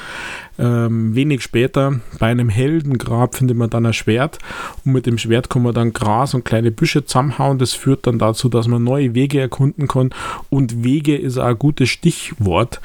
Ähm, 0.58 1.14
wenig 1.14 1.44
später, 1.44 2.00
bei 2.18 2.28
einem 2.28 2.50
Heldengrab, 2.50 3.36
findet 3.36 3.56
man 3.56 3.70
dann 3.70 3.86
ein 3.86 3.94
Schwert. 3.94 4.40
Und 4.84 4.94
mit 4.94 5.06
dem 5.06 5.20
Schwert 5.20 5.50
kann 5.50 5.62
man 5.62 5.76
dann 5.76 5.94
Gras 5.94 6.34
und 6.34 6.46
kleine 6.46 6.72
Büsche 6.72 7.06
zusammenhauen. 7.06 7.60
Das 7.60 7.74
führt 7.74 8.08
dann 8.08 8.18
dazu, 8.18 8.50
dass 8.50 8.68
man 8.68 8.84
neue 8.84 9.14
Wege 9.14 9.40
erkunden 9.40 9.88
kann. 9.88 10.10
Und 10.50 10.84
Wege 10.84 11.16
ist 11.16 11.38
auch 11.38 11.46
ein 11.46 11.60
gutes 11.60 11.90
Stichwort, 11.90 12.82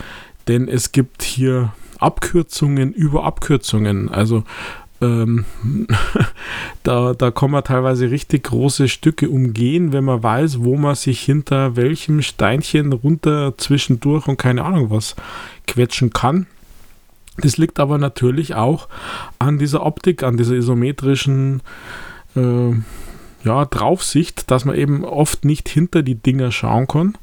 denn 0.46 0.68
es 0.68 0.92
gibt 0.92 1.22
hier 1.22 1.72
Abkürzungen 1.98 2.92
über 2.92 3.24
Abkürzungen. 3.24 4.10
Also 4.10 4.44
ähm, 5.00 5.44
da, 6.82 7.14
da 7.14 7.30
kann 7.30 7.50
man 7.50 7.64
teilweise 7.64 8.10
richtig 8.10 8.44
große 8.44 8.88
Stücke 8.88 9.28
umgehen, 9.28 9.92
wenn 9.92 10.04
man 10.04 10.22
weiß, 10.22 10.64
wo 10.64 10.76
man 10.76 10.94
sich 10.94 11.20
hinter 11.20 11.76
welchem 11.76 12.22
Steinchen 12.22 12.92
runter 12.92 13.54
zwischendurch 13.58 14.26
und 14.26 14.38
keine 14.38 14.64
Ahnung 14.64 14.90
was 14.90 15.16
quetschen 15.66 16.10
kann. 16.10 16.46
Das 17.38 17.58
liegt 17.58 17.80
aber 17.80 17.98
natürlich 17.98 18.54
auch 18.54 18.88
an 19.38 19.58
dieser 19.58 19.84
Optik, 19.84 20.22
an 20.22 20.38
dieser 20.38 20.54
isometrischen 20.54 21.62
äh, 22.34 22.70
ja, 23.44 23.64
Draufsicht, 23.66 24.50
dass 24.50 24.64
man 24.64 24.74
eben 24.74 25.04
oft 25.04 25.44
nicht 25.44 25.68
hinter 25.68 26.02
die 26.02 26.14
Dinger 26.14 26.50
schauen 26.50 26.86
kann 26.86 27.18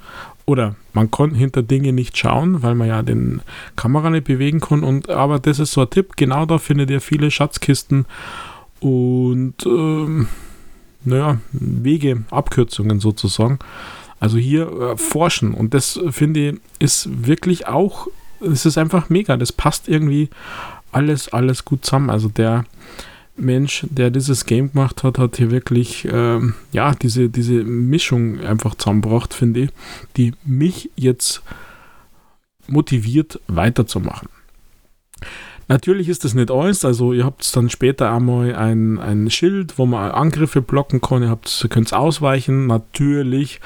oder 0.46 0.76
man 0.94 1.10
kann 1.12 1.34
hinter 1.34 1.64
Dinge 1.64 1.92
nicht 1.92 2.18
schauen, 2.18 2.62
weil 2.64 2.76
man 2.76 2.88
ja 2.88 3.02
den 3.02 3.42
Kamera 3.76 4.10
nicht 4.10 4.26
bewegen 4.26 4.60
kann. 4.60 4.84
Und, 4.84 5.10
aber 5.10 5.40
das 5.40 5.60
ist 5.60 5.74
so 5.74 5.82
ein 5.82 5.90
Tipp. 5.90 6.16
Genau 6.16 6.46
da 6.46 6.60
findet 6.60 6.90
ihr 6.90 7.02
viele 7.02 7.32
Schatzkisten 7.32 8.06
und 8.80 9.56
ähm, 9.66 10.28
naja, 11.04 11.40
Wege, 11.52 12.24
Abkürzungen 12.30 13.00
sozusagen. 13.00 13.60
Also 14.20 14.38
hier 14.38 14.72
äh, 14.72 14.98
forschen. 14.98 15.54
Und 15.54 15.74
das 15.74 16.00
finde 16.12 16.40
ich 16.40 16.60
ist 16.80 17.28
wirklich 17.28 17.68
auch, 17.68 18.08
es 18.40 18.66
ist 18.66 18.78
einfach 18.78 19.10
mega. 19.10 19.36
Das 19.36 19.52
passt 19.52 19.90
irgendwie 19.90 20.30
alles, 20.92 21.34
alles 21.34 21.66
gut 21.66 21.86
zusammen. 21.86 22.10
Also 22.10 22.30
der 22.30 22.66
Mensch, 23.36 23.86
der 23.90 24.12
dieses 24.12 24.46
Game 24.46 24.72
gemacht 24.72 25.04
hat, 25.04 25.18
hat 25.18 25.38
hier 25.38 25.52
wirklich 25.52 26.08
ähm, 26.12 26.54
ja, 26.72 26.94
diese, 26.94 27.30
diese 27.30 27.64
Mischung 27.64 28.40
einfach 28.42 28.76
zusammengebracht, 28.76 29.34
finde 29.34 29.62
ich, 29.62 29.70
die 30.18 30.34
mich 30.46 30.92
jetzt 30.96 31.42
motiviert 32.68 33.40
weiterzumachen. 33.48 34.30
Natürlich 35.70 36.10
ist 36.10 36.26
das 36.26 36.34
nicht 36.34 36.52
alles, 36.52 36.84
also 36.84 37.14
ihr 37.14 37.24
habt 37.24 37.56
dann 37.56 37.70
später 37.70 38.12
einmal 38.12 38.54
ein, 38.54 39.00
ein 39.00 39.30
Schild, 39.30 39.78
wo 39.78 39.86
man 39.86 40.12
Angriffe 40.12 40.62
blocken 40.62 41.00
kann, 41.00 41.24
ihr 41.24 41.30
habt, 41.30 41.66
könnt 41.70 41.94
ausweichen, 41.94 42.68
natürlich 42.68 43.62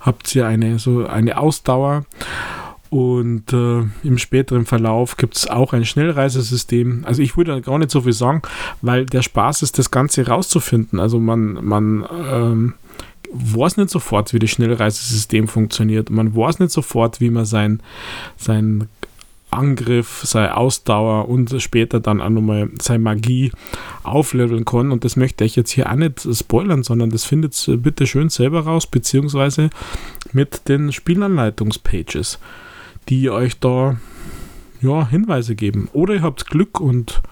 habt 0.00 0.34
ihr 0.34 0.46
eine, 0.46 0.78
so 0.78 1.06
eine 1.06 1.38
Ausdauer 1.38 2.06
und 2.92 3.54
äh, 3.54 3.84
im 4.06 4.18
späteren 4.18 4.66
Verlauf 4.66 5.16
gibt 5.16 5.34
es 5.34 5.46
auch 5.48 5.72
ein 5.72 5.86
Schnellreisesystem. 5.86 7.04
Also 7.06 7.22
ich 7.22 7.38
würde 7.38 7.62
gar 7.62 7.78
nicht 7.78 7.90
so 7.90 8.02
viel 8.02 8.12
sagen, 8.12 8.42
weil 8.82 9.06
der 9.06 9.22
Spaß 9.22 9.62
ist, 9.62 9.78
das 9.78 9.90
Ganze 9.90 10.26
rauszufinden. 10.26 11.00
Also 11.00 11.18
man, 11.18 11.54
man 11.64 12.06
ähm, 12.30 12.74
weiß 13.32 13.78
nicht 13.78 13.88
sofort, 13.88 14.34
wie 14.34 14.38
das 14.38 14.50
Schnellreisesystem 14.50 15.48
funktioniert. 15.48 16.10
Man 16.10 16.36
weiß 16.36 16.58
nicht 16.58 16.70
sofort, 16.70 17.18
wie 17.22 17.30
man 17.30 17.46
sein, 17.46 17.80
sein 18.36 18.88
Angriff, 19.50 20.20
seine 20.26 20.58
Ausdauer 20.58 21.30
und 21.30 21.62
später 21.62 21.98
dann 21.98 22.20
auch 22.20 22.28
nochmal 22.28 22.68
seine 22.78 22.98
Magie 22.98 23.52
aufleveln 24.02 24.66
kann. 24.66 24.92
Und 24.92 25.06
das 25.06 25.16
möchte 25.16 25.44
ich 25.44 25.56
jetzt 25.56 25.70
hier 25.70 25.90
auch 25.90 25.96
nicht 25.96 26.28
spoilern, 26.30 26.82
sondern 26.82 27.08
das 27.08 27.24
findet 27.24 27.70
bitte 27.82 28.06
schön 28.06 28.28
selber 28.28 28.64
raus, 28.64 28.86
beziehungsweise 28.86 29.70
mit 30.34 30.68
den 30.68 30.92
Spielanleitungspages 30.92 32.38
die 33.08 33.30
euch 33.30 33.58
da 33.58 33.96
ja, 34.80 35.06
Hinweise 35.08 35.54
geben. 35.54 35.88
Oder 35.92 36.14
ihr 36.14 36.22
habt 36.22 36.46
Glück 36.46 36.80
und 36.80 37.22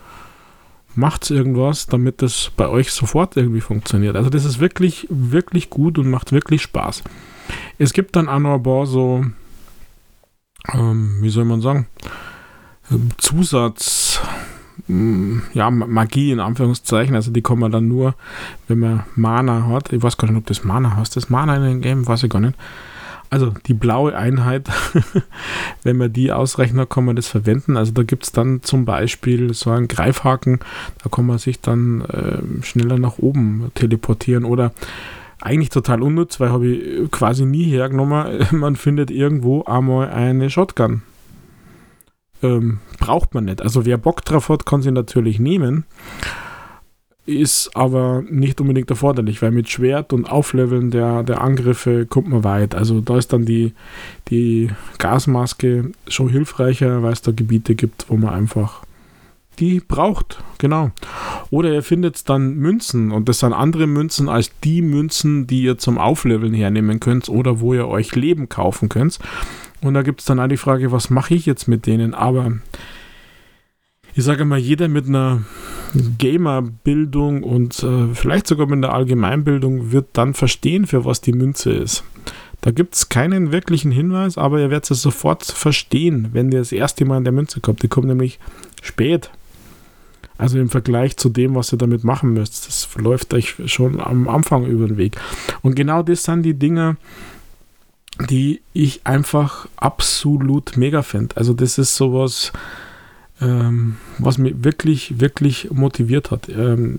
macht 0.95 1.31
irgendwas, 1.31 1.87
damit 1.87 2.23
das 2.23 2.51
bei 2.57 2.69
euch 2.69 2.93
sofort 2.93 3.37
irgendwie 3.37 3.61
funktioniert. 3.61 4.17
Also 4.17 4.31
das 4.31 4.45
ist 4.45 4.61
wirklich, 4.61 5.07
wirklich 5.11 5.71
gut 5.71 5.99
und 5.99 6.11
macht 6.11 6.33
wirklich 6.33 6.63
Spaß. 6.63 7.03
Es 7.79 7.93
gibt 7.93 8.17
dann 8.17 8.29
auch 8.29 8.39
noch 8.39 8.55
ein 8.55 8.63
paar 8.63 8.87
so, 8.87 9.25
ähm, 10.73 11.19
wie 11.21 11.31
soll 11.31 11.45
man 11.45 11.61
sagen, 11.61 11.87
Zusatz, 13.19 14.21
mm, 14.89 15.39
ja, 15.55 15.71
Magie 15.71 16.33
in 16.33 16.41
Anführungszeichen, 16.41 17.15
also 17.15 17.31
die 17.31 17.43
man 17.55 17.71
dann 17.71 17.89
nur, 17.89 18.15
wenn 18.69 18.81
man 18.81 19.05
Mana 19.15 19.67
hat. 19.69 19.93
Ich 19.93 20.03
weiß 20.03 20.17
gar 20.17 20.29
nicht, 20.29 20.39
ob 20.39 20.47
das 20.47 20.65
Mana 20.65 20.97
heißt. 20.97 21.17
Das 21.17 21.31
Mana 21.31 21.57
in 21.57 21.63
dem 21.63 21.81
Game, 21.81 22.07
weiß 22.07 22.25
ich 22.25 22.31
gar 22.31 22.41
nicht. 22.41 22.57
Also 23.31 23.55
die 23.67 23.75
blaue 23.75 24.17
Einheit, 24.17 24.69
wenn 25.85 25.97
man 25.97 26.13
die 26.13 26.33
ausrechnet, 26.33 26.91
kann 26.91 27.05
man 27.05 27.15
das 27.15 27.29
verwenden. 27.29 27.77
Also 27.77 27.93
da 27.93 28.03
gibt 28.03 28.25
es 28.25 28.33
dann 28.33 28.63
zum 28.63 28.85
Beispiel 28.85 29.55
so 29.55 29.71
einen 29.71 29.87
Greifhaken, 29.87 30.59
da 31.03 31.11
kann 31.11 31.27
man 31.27 31.39
sich 31.39 31.61
dann 31.61 32.03
äh, 32.03 32.65
schneller 32.65 32.99
nach 32.99 33.19
oben 33.19 33.71
teleportieren 33.75 34.45
oder 34.45 34.73
eigentlich 35.41 35.71
total 35.71 36.03
unnütz, 36.03 36.41
weil 36.41 36.51
habe 36.51 36.67
ich 36.67 37.11
quasi 37.11 37.47
nie 37.47 37.65
hergenommen. 37.65 38.47
Man 38.53 38.77
findet 38.77 39.11
irgendwo 39.11 39.63
einmal 39.63 40.11
eine 40.11 40.51
Shotgun. 40.51 41.01
Ähm, 42.43 42.81
braucht 42.99 43.35
man 43.35 43.47
nicht. 43.47 43.63
Also 43.63 43.87
wer 43.87 43.97
Bock 43.97 44.23
drauf 44.25 44.49
hat, 44.49 44.67
kann 44.67 44.83
sie 44.83 44.91
natürlich 44.91 45.39
nehmen 45.39 45.85
ist 47.31 47.75
aber 47.75 48.23
nicht 48.29 48.61
unbedingt 48.61 48.91
erforderlich, 48.91 49.41
weil 49.43 49.51
mit 49.51 49.69
Schwert 49.69 50.13
und 50.13 50.31
Aufleveln 50.31 50.91
der, 50.91 51.23
der 51.23 51.41
Angriffe 51.41 52.07
kommt 52.07 52.29
man 52.29 52.45
weit. 52.45 52.75
Also 52.75 53.01
da 53.01 53.17
ist 53.17 53.33
dann 53.33 53.45
die, 53.45 53.73
die 54.29 54.71
Gasmaske 54.99 55.93
schon 56.09 56.29
hilfreicher, 56.29 57.03
weil 57.03 57.13
es 57.13 57.23
da 57.23 57.33
Gebiete 57.33 57.75
gibt, 57.75 58.07
wo 58.09 58.17
man 58.17 58.35
einfach 58.35 58.83
die 59.61 59.81
braucht, 59.81 60.43
genau. 60.59 60.91
Oder 61.51 61.73
ihr 61.73 61.83
findet 61.83 62.29
dann 62.29 62.55
Münzen 62.55 63.13
und 63.13 63.29
das 63.29 63.41
sind 63.41 63.53
andere 63.53 63.87
Münzen 63.87 64.29
als 64.29 64.51
die 64.65 64.81
Münzen, 64.81 65.47
die 65.47 65.63
ihr 65.63 65.77
zum 65.77 65.99
Aufleveln 65.99 66.55
hernehmen 66.55 66.99
könnt 66.99 67.29
oder 67.29 67.61
wo 67.61 67.75
ihr 67.75 67.87
euch 67.87 68.17
Leben 68.17 68.49
kaufen 68.49 68.89
könnt. 68.89 69.19
Und 69.83 69.95
da 69.95 70.03
gibt 70.03 70.21
es 70.21 70.27
dann 70.27 70.41
auch 70.41 70.49
die 70.49 70.57
Frage, 70.57 70.93
was 70.93 71.11
mache 71.11 71.35
ich 71.35 71.47
jetzt 71.47 71.69
mit 71.69 71.87
denen? 71.87 72.15
Aber 72.15 72.53
ich 74.15 74.25
sage 74.25 74.45
mal, 74.45 74.59
jeder 74.59 74.89
mit 74.89 75.07
einer 75.07 75.43
Gamer-Bildung 76.19 77.43
und 77.43 77.83
äh, 77.83 78.15
vielleicht 78.15 78.47
sogar 78.47 78.67
mit 78.67 78.85
einer 78.85 78.95
Allgemeinbildung 78.95 79.93
wird 79.93 80.09
dann 80.13 80.35
verstehen, 80.35 80.87
für 80.87 81.05
was 81.05 81.21
die 81.21 81.33
Münze 81.33 81.73
ist. 81.73 82.05
Da 82.61 82.71
gibt 82.71 82.95
es 82.95 83.09
keinen 83.09 83.53
wirklichen 83.53 83.91
Hinweis, 83.91 84.37
aber 84.37 84.61
ihr 84.61 84.71
werdet 84.71 84.91
es 84.91 85.03
sofort 85.03 85.45
verstehen, 85.45 86.29
wenn 86.33 86.53
ihr 86.53 86.59
das 86.59 86.73
erste 86.73 87.05
Mal 87.05 87.19
in 87.19 87.25
der 87.25 87.33
Münze 87.33 87.61
kommt. 87.61 87.83
Die 87.83 87.89
kommt 87.89 88.09
nämlich 88.09 88.39
spät. 88.83 89.31
Also 90.37 90.59
im 90.59 90.71
Vergleich 90.71 91.17
zu 91.17 91.29
dem, 91.29 91.55
was 91.55 91.73
ihr 91.73 91.79
damit 91.79 92.05
machen 92.05 92.33
müsst. 92.33 92.67
Das 92.67 92.85
verläuft 92.85 93.35
euch 93.35 93.57
schon 93.67 94.01
am 94.01 94.29
Anfang 94.29 94.67
über 94.67 94.87
den 94.87 94.97
Weg. 94.97 95.17
Und 95.63 95.75
genau 95.75 96.03
das 96.03 96.23
sind 96.23 96.43
die 96.45 96.55
Dinge, 96.55 96.97
die 98.29 98.61
ich 98.73 99.07
einfach 99.07 99.69
absolut 99.77 100.77
mega 100.77 101.03
finde. 101.03 101.37
Also 101.37 101.53
das 101.55 101.79
ist 101.79 101.97
sowas, 101.97 102.53
ähm, 103.41 103.97
was 104.19 104.39
mich 104.39 104.63
wirklich, 104.63 105.21
wirklich 105.21 105.71
motiviert 105.71 106.31
hat. 106.31 106.49
Ähm, 106.49 106.99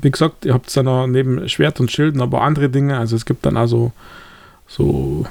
wie 0.00 0.10
gesagt, 0.10 0.44
ihr 0.44 0.54
habt 0.54 0.74
dann 0.76 0.88
auch 0.88 1.06
neben 1.06 1.48
Schwert 1.48 1.80
und 1.80 1.90
Schilden 1.90 2.20
aber 2.20 2.42
andere 2.42 2.68
Dinge. 2.70 2.98
Also 2.98 3.16
es 3.16 3.26
gibt 3.26 3.44
dann 3.44 3.56
also 3.56 3.92
so 4.66 5.26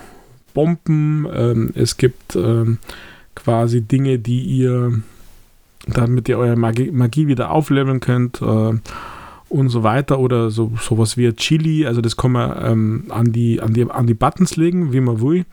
Bomben, 0.54 1.28
ähm, 1.34 1.72
es 1.76 1.98
gibt 1.98 2.36
ähm, 2.36 2.78
quasi 3.36 3.82
Dinge, 3.82 4.20
die 4.20 4.42
ihr, 4.42 5.02
damit 5.88 6.30
ihr 6.30 6.38
eure 6.38 6.56
Magie, 6.56 6.92
Magie 6.92 7.28
wieder 7.28 7.52
aufleveln 7.52 8.00
könnt. 8.00 8.42
Äh, 8.42 8.78
und 9.50 9.68
so 9.68 9.84
weiter 9.84 10.18
oder 10.20 10.50
so 10.50 10.72
sowas 10.82 11.18
wie 11.18 11.32
Chili, 11.34 11.86
also 11.86 12.00
das 12.00 12.16
kann 12.16 12.32
man 12.32 12.56
ähm, 12.64 13.04
an, 13.10 13.34
die, 13.34 13.62
an, 13.62 13.74
die, 13.74 13.90
an 13.90 14.08
die 14.08 14.14
Buttons 14.14 14.56
legen, 14.56 14.94
wie 14.94 15.02
man 15.02 15.20
will. 15.20 15.46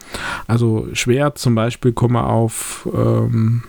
Also 0.47 0.87
Schwert 0.93 1.39
zum 1.39 1.57
Beispiel 1.57 1.93
kann 1.93 2.13
man 2.13 2.25
auf 2.25 2.89
ähm, 2.95 3.65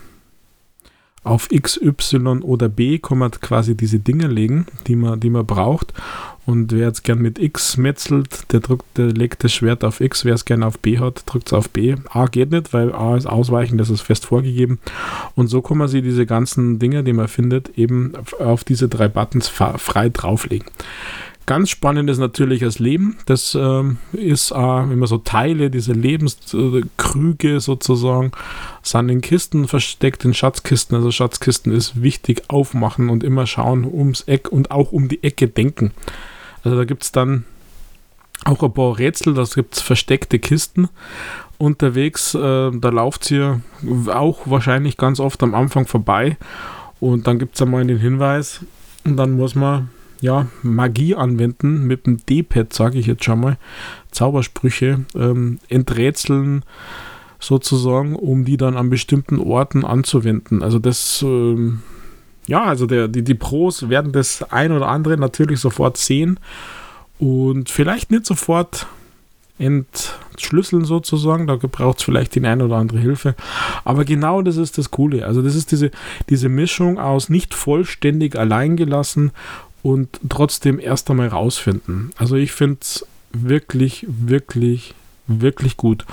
auf 1.24 1.52
X, 1.52 1.80
Y 1.82 2.42
oder 2.42 2.70
B 2.70 2.98
kann 2.98 3.18
man 3.18 3.32
quasi 3.32 3.76
diese 3.76 4.00
Dinge 4.00 4.28
legen, 4.28 4.66
die 4.88 4.96
man, 4.96 5.20
die 5.20 5.30
man 5.30 5.46
braucht. 5.46 5.94
Und 6.46 6.72
wer 6.72 6.88
jetzt 6.88 7.04
gern 7.04 7.20
mit 7.20 7.38
X 7.38 7.78
metzelt, 7.78 8.52
der, 8.52 8.60
drückt, 8.62 8.98
der 8.98 9.08
legt 9.08 9.44
das 9.44 9.54
Schwert 9.54 9.84
auf 9.84 10.02
X. 10.02 10.26
Wer 10.26 10.34
es 10.34 10.46
gern 10.46 10.64
auf 10.64 10.80
B 10.80 10.98
hat, 10.98 11.24
drückt 11.28 11.48
es 11.48 11.54
auf 11.54 11.70
B. 11.70 11.96
A 12.10 12.26
geht 12.26 12.52
nicht, 12.52 12.74
weil 12.74 12.92
A 12.92 13.16
ist 13.16 13.28
ausweichen, 13.28 13.78
das 13.78 13.92
ist 13.92 14.02
fest 14.02 14.26
vorgegeben. 14.26 14.80
Und 15.36 15.48
so 15.48 15.62
kann 15.62 15.78
man 15.78 15.88
sich 15.88 16.02
diese 16.02 16.26
ganzen 16.26 16.80
Dinge, 16.80 17.04
die 17.04 17.14
man 17.14 17.28
findet, 17.28 17.78
eben 17.78 18.14
auf 18.40 18.64
diese 18.64 18.88
drei 18.88 19.08
Buttons 19.08 19.48
frei 19.48 20.10
drauflegen. 20.10 20.68
Ganz 21.50 21.72
spannend 21.72 22.12
ist 22.12 22.20
natürlich 22.20 22.60
das 22.60 22.78
Leben. 22.78 23.18
Das 23.26 23.58
ähm, 23.60 23.98
ist 24.12 24.52
äh, 24.52 24.84
immer 24.84 25.08
so 25.08 25.18
Teile, 25.18 25.72
diese 25.72 25.94
Lebenskrüge 25.94 27.60
sozusagen, 27.60 28.34
sind 28.84 29.10
in 29.10 29.22
Kisten 29.22 29.68
versteckt, 29.68 30.24
in 30.26 30.36
Schatzkisten. 30.36 30.96
Also 30.96 31.10
Schatzkisten 31.10 31.74
ist 31.74 32.04
wichtig 32.04 32.44
aufmachen 32.50 33.10
und 33.10 33.24
immer 33.24 33.48
schauen 33.48 33.84
ums 33.84 34.22
Eck 34.28 34.52
und 34.52 34.70
auch 34.70 34.92
um 34.92 35.08
die 35.08 35.24
Ecke 35.24 35.48
denken. 35.48 35.90
Also 36.64 36.78
da 36.78 36.86
gibt 36.86 37.02
es 37.02 37.12
dann 37.12 37.46
auch 38.46 38.62
ein 38.62 38.72
paar 38.72 39.00
Rätsel, 39.00 39.34
da 39.34 39.44
gibt 39.44 39.74
es 39.74 39.82
versteckte 39.82 40.38
Kisten 40.38 40.88
unterwegs. 41.58 42.36
Äh, 42.36 42.70
da 42.74 42.90
lauft 42.90 43.32
ihr 43.32 43.62
auch 44.06 44.42
wahrscheinlich 44.46 44.98
ganz 44.98 45.20
oft 45.20 45.42
am 45.42 45.56
Anfang 45.56 45.88
vorbei. 45.88 46.38
Und 47.00 47.26
dann 47.26 47.40
gibt 47.40 47.56
es 47.56 47.62
einmal 47.64 47.84
den 47.88 47.98
Hinweis 47.98 48.60
und 49.04 49.18
dann 49.18 49.36
muss 49.36 49.56
man 49.56 49.90
ja, 50.22 50.48
Magie 50.64 51.16
anwenden 51.16 51.88
mit 51.88 52.06
dem 52.06 52.18
D-Pad, 52.26 52.74
sage 52.74 53.00
ich 53.00 53.08
jetzt 53.08 53.24
schon 53.24 53.40
mal, 53.40 53.58
Zaubersprüche 54.12 55.06
ähm, 55.16 55.60
enträtseln 55.70 56.64
sozusagen, 57.40 58.16
um 58.16 58.44
die 58.44 58.58
dann 58.58 58.76
an 58.76 58.90
bestimmten 58.90 59.40
Orten 59.40 59.86
anzuwenden. 59.86 60.62
Also 60.62 60.78
das, 60.78 61.22
ähm, 61.22 61.82
ja, 62.48 62.64
also 62.64 62.86
der, 62.86 63.08
die, 63.08 63.24
die 63.24 63.36
Pros 63.36 63.90
werden 63.90 64.12
das 64.12 64.44
ein 64.52 64.72
oder 64.72 64.88
andere 64.90 65.18
natürlich 65.18 65.60
sofort 65.60 65.98
sehen 65.98 66.40
und 67.18 67.70
vielleicht 67.70 68.12
nicht 68.12 68.26
sofort 68.26 68.88
entschlüsseln 69.60 70.86
sozusagen. 70.86 71.46
Da 71.48 71.58
braucht 71.58 72.00
es 72.00 72.04
vielleicht 72.04 72.34
die 72.36 72.46
eine 72.46 72.66
oder 72.66 72.78
andere 72.78 73.00
Hilfe. 73.00 73.36
Aber 73.84 74.06
genau 74.06 74.42
das 74.42 74.58
ist 74.58 74.78
das 74.78 74.90
Coole. 74.90 75.26
Also 75.26 75.42
das 75.42 75.54
ist 75.54 75.72
diese, 75.72 75.92
diese 76.30 76.50
Mischung 76.50 76.98
aus 76.98 77.30
nicht 77.30 77.54
vollständig 77.54 78.38
allein 78.38 78.78
gelassen 78.78 79.32
und 79.84 80.20
trotzdem 80.28 80.80
erst 80.80 81.10
einmal 81.10 81.28
rausfinden. 81.28 82.12
Also 82.18 82.36
ich 82.36 82.52
finde 82.52 82.80
es 82.82 83.06
wirklich, 83.32 84.06
wirklich, 84.08 84.94
wirklich 85.28 85.78
gut. 85.78 86.06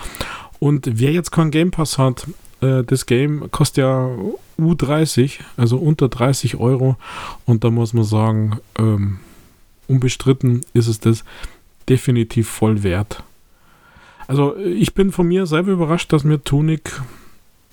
Und 0.58 0.88
wer 0.90 1.12
jetzt 1.12 1.32
keinen 1.32 1.50
Game 1.50 1.70
Pass 1.70 1.98
hat, 1.98 2.26
äh, 2.60 2.82
das 2.84 3.06
Game 3.06 3.50
kostet 3.50 3.78
ja 3.78 4.10
U30, 4.58 5.40
also 5.56 5.78
unter 5.78 6.08
30 6.08 6.56
Euro. 6.56 6.96
Und 7.44 7.64
da 7.64 7.70
muss 7.70 7.92
man 7.92 8.04
sagen, 8.04 8.58
ähm, 8.78 9.18
unbestritten 9.88 10.64
ist 10.72 10.86
es 10.86 11.00
das 11.00 11.24
definitiv 11.88 12.48
voll 12.48 12.82
wert. 12.82 13.22
Also 14.26 14.56
ich 14.56 14.94
bin 14.94 15.12
von 15.12 15.28
mir 15.28 15.46
selber 15.46 15.72
überrascht, 15.72 16.12
dass 16.12 16.24
mir 16.24 16.42
Tunic 16.42 17.00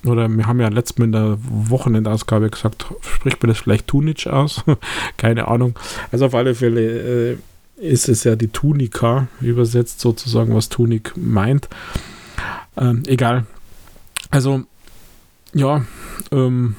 oder 0.05 0.27
wir 0.29 0.47
haben 0.47 0.59
ja 0.59 0.67
letztes 0.67 0.97
Mal 0.97 1.05
in 1.05 1.11
der 1.11 1.37
Wochenendausgabe 1.41 2.49
gesagt, 2.49 2.85
spricht 3.01 3.41
mir 3.41 3.47
das 3.47 3.59
vielleicht 3.59 3.87
Tunic 3.87 4.27
aus? 4.27 4.63
Keine 5.17 5.47
Ahnung. 5.47 5.77
Also 6.11 6.25
auf 6.25 6.35
alle 6.35 6.55
Fälle 6.55 7.31
äh, 7.31 7.37
ist 7.77 8.09
es 8.09 8.23
ja 8.23 8.35
die 8.35 8.49
Tunika 8.49 9.27
übersetzt 9.41 9.99
sozusagen, 9.99 10.53
was 10.55 10.69
Tunik 10.69 11.13
meint. 11.15 11.69
Ähm, 12.77 13.03
egal. 13.07 13.45
Also, 14.29 14.63
ja, 15.53 15.85
ähm, 16.31 16.75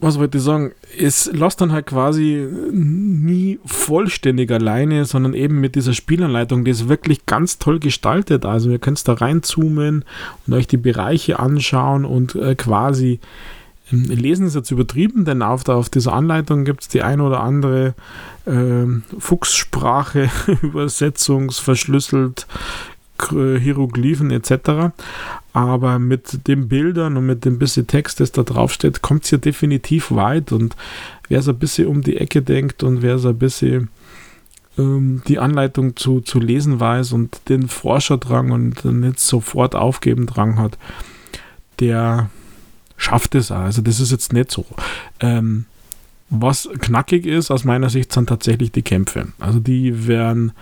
was 0.00 0.18
wollte 0.18 0.38
ich 0.38 0.44
sagen? 0.44 0.72
Es 0.98 1.30
lässt 1.32 1.60
dann 1.60 1.72
halt 1.72 1.86
quasi 1.86 2.46
nie 2.72 3.58
vollständig 3.64 4.50
alleine, 4.50 5.04
sondern 5.04 5.34
eben 5.34 5.60
mit 5.60 5.74
dieser 5.74 5.92
Spielanleitung, 5.92 6.64
die 6.64 6.70
ist 6.70 6.88
wirklich 6.88 7.26
ganz 7.26 7.58
toll 7.58 7.78
gestaltet. 7.78 8.44
Also 8.44 8.70
ihr 8.70 8.78
könnt 8.78 9.06
da 9.06 9.12
reinzoomen 9.12 10.04
und 10.46 10.54
euch 10.54 10.66
die 10.66 10.78
Bereiche 10.78 11.38
anschauen 11.38 12.04
und 12.04 12.34
äh, 12.34 12.54
quasi 12.54 13.20
ähm, 13.92 14.04
Lesen 14.04 14.46
ist 14.46 14.54
jetzt 14.54 14.70
übertrieben, 14.70 15.24
denn 15.24 15.42
auf, 15.42 15.68
auf 15.68 15.88
dieser 15.88 16.12
Anleitung 16.12 16.64
gibt 16.64 16.82
es 16.82 16.88
die 16.88 17.02
ein 17.02 17.20
oder 17.20 17.40
andere 17.40 17.94
äh, 18.46 18.86
Fuchssprache, 19.18 20.30
Übersetzungsverschlüsselt, 20.62 22.46
Hieroglyphen 23.28 24.30
etc. 24.30 24.92
Aber 25.52 25.98
mit 25.98 26.46
den 26.46 26.68
Bildern 26.68 27.16
und 27.16 27.26
mit 27.26 27.44
dem 27.44 27.58
bisschen 27.58 27.86
Text, 27.86 28.20
das 28.20 28.32
da 28.32 28.42
drauf 28.42 28.72
steht, 28.72 29.02
kommt 29.02 29.24
es 29.24 29.30
hier 29.30 29.38
definitiv 29.38 30.10
weit. 30.10 30.52
Und 30.52 30.76
wer 31.28 31.42
so 31.42 31.52
ein 31.52 31.58
bisschen 31.58 31.88
um 31.88 32.02
die 32.02 32.16
Ecke 32.16 32.42
denkt 32.42 32.82
und 32.82 33.02
wer 33.02 33.18
so 33.18 33.30
ein 33.30 33.38
bisschen 33.38 33.88
ähm, 34.78 35.22
die 35.26 35.38
Anleitung 35.38 35.96
zu, 35.96 36.20
zu 36.20 36.38
lesen 36.40 36.80
weiß 36.80 37.12
und 37.12 37.48
den 37.48 37.68
Forscherdrang 37.68 38.50
und 38.50 38.84
nicht 38.84 39.20
sofort 39.20 39.74
aufgeben 39.74 40.26
Drang 40.26 40.58
hat, 40.58 40.78
der 41.80 42.30
schafft 42.96 43.34
es 43.34 43.50
auch. 43.50 43.60
Also 43.60 43.82
das 43.82 44.00
ist 44.00 44.12
jetzt 44.12 44.32
nicht 44.32 44.50
so. 44.50 44.64
Ähm, 45.20 45.66
was 46.28 46.68
knackig 46.80 47.26
ist 47.26 47.50
aus 47.50 47.64
meiner 47.64 47.90
Sicht 47.90 48.12
sind 48.12 48.28
tatsächlich 48.28 48.70
die 48.70 48.82
Kämpfe. 48.82 49.28
Also 49.40 49.58
die 49.58 50.06
werden 50.06 50.52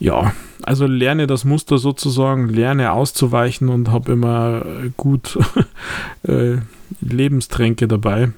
ja, 0.00 0.32
also 0.62 0.86
lerne 0.86 1.26
das 1.26 1.44
Muster 1.44 1.78
sozusagen, 1.78 2.48
lerne 2.48 2.92
auszuweichen 2.92 3.68
und 3.68 3.90
habe 3.90 4.12
immer 4.12 4.64
gut 4.96 5.38
äh, 6.22 6.56
Lebenstränke 7.00 7.86
dabei. 7.86 8.32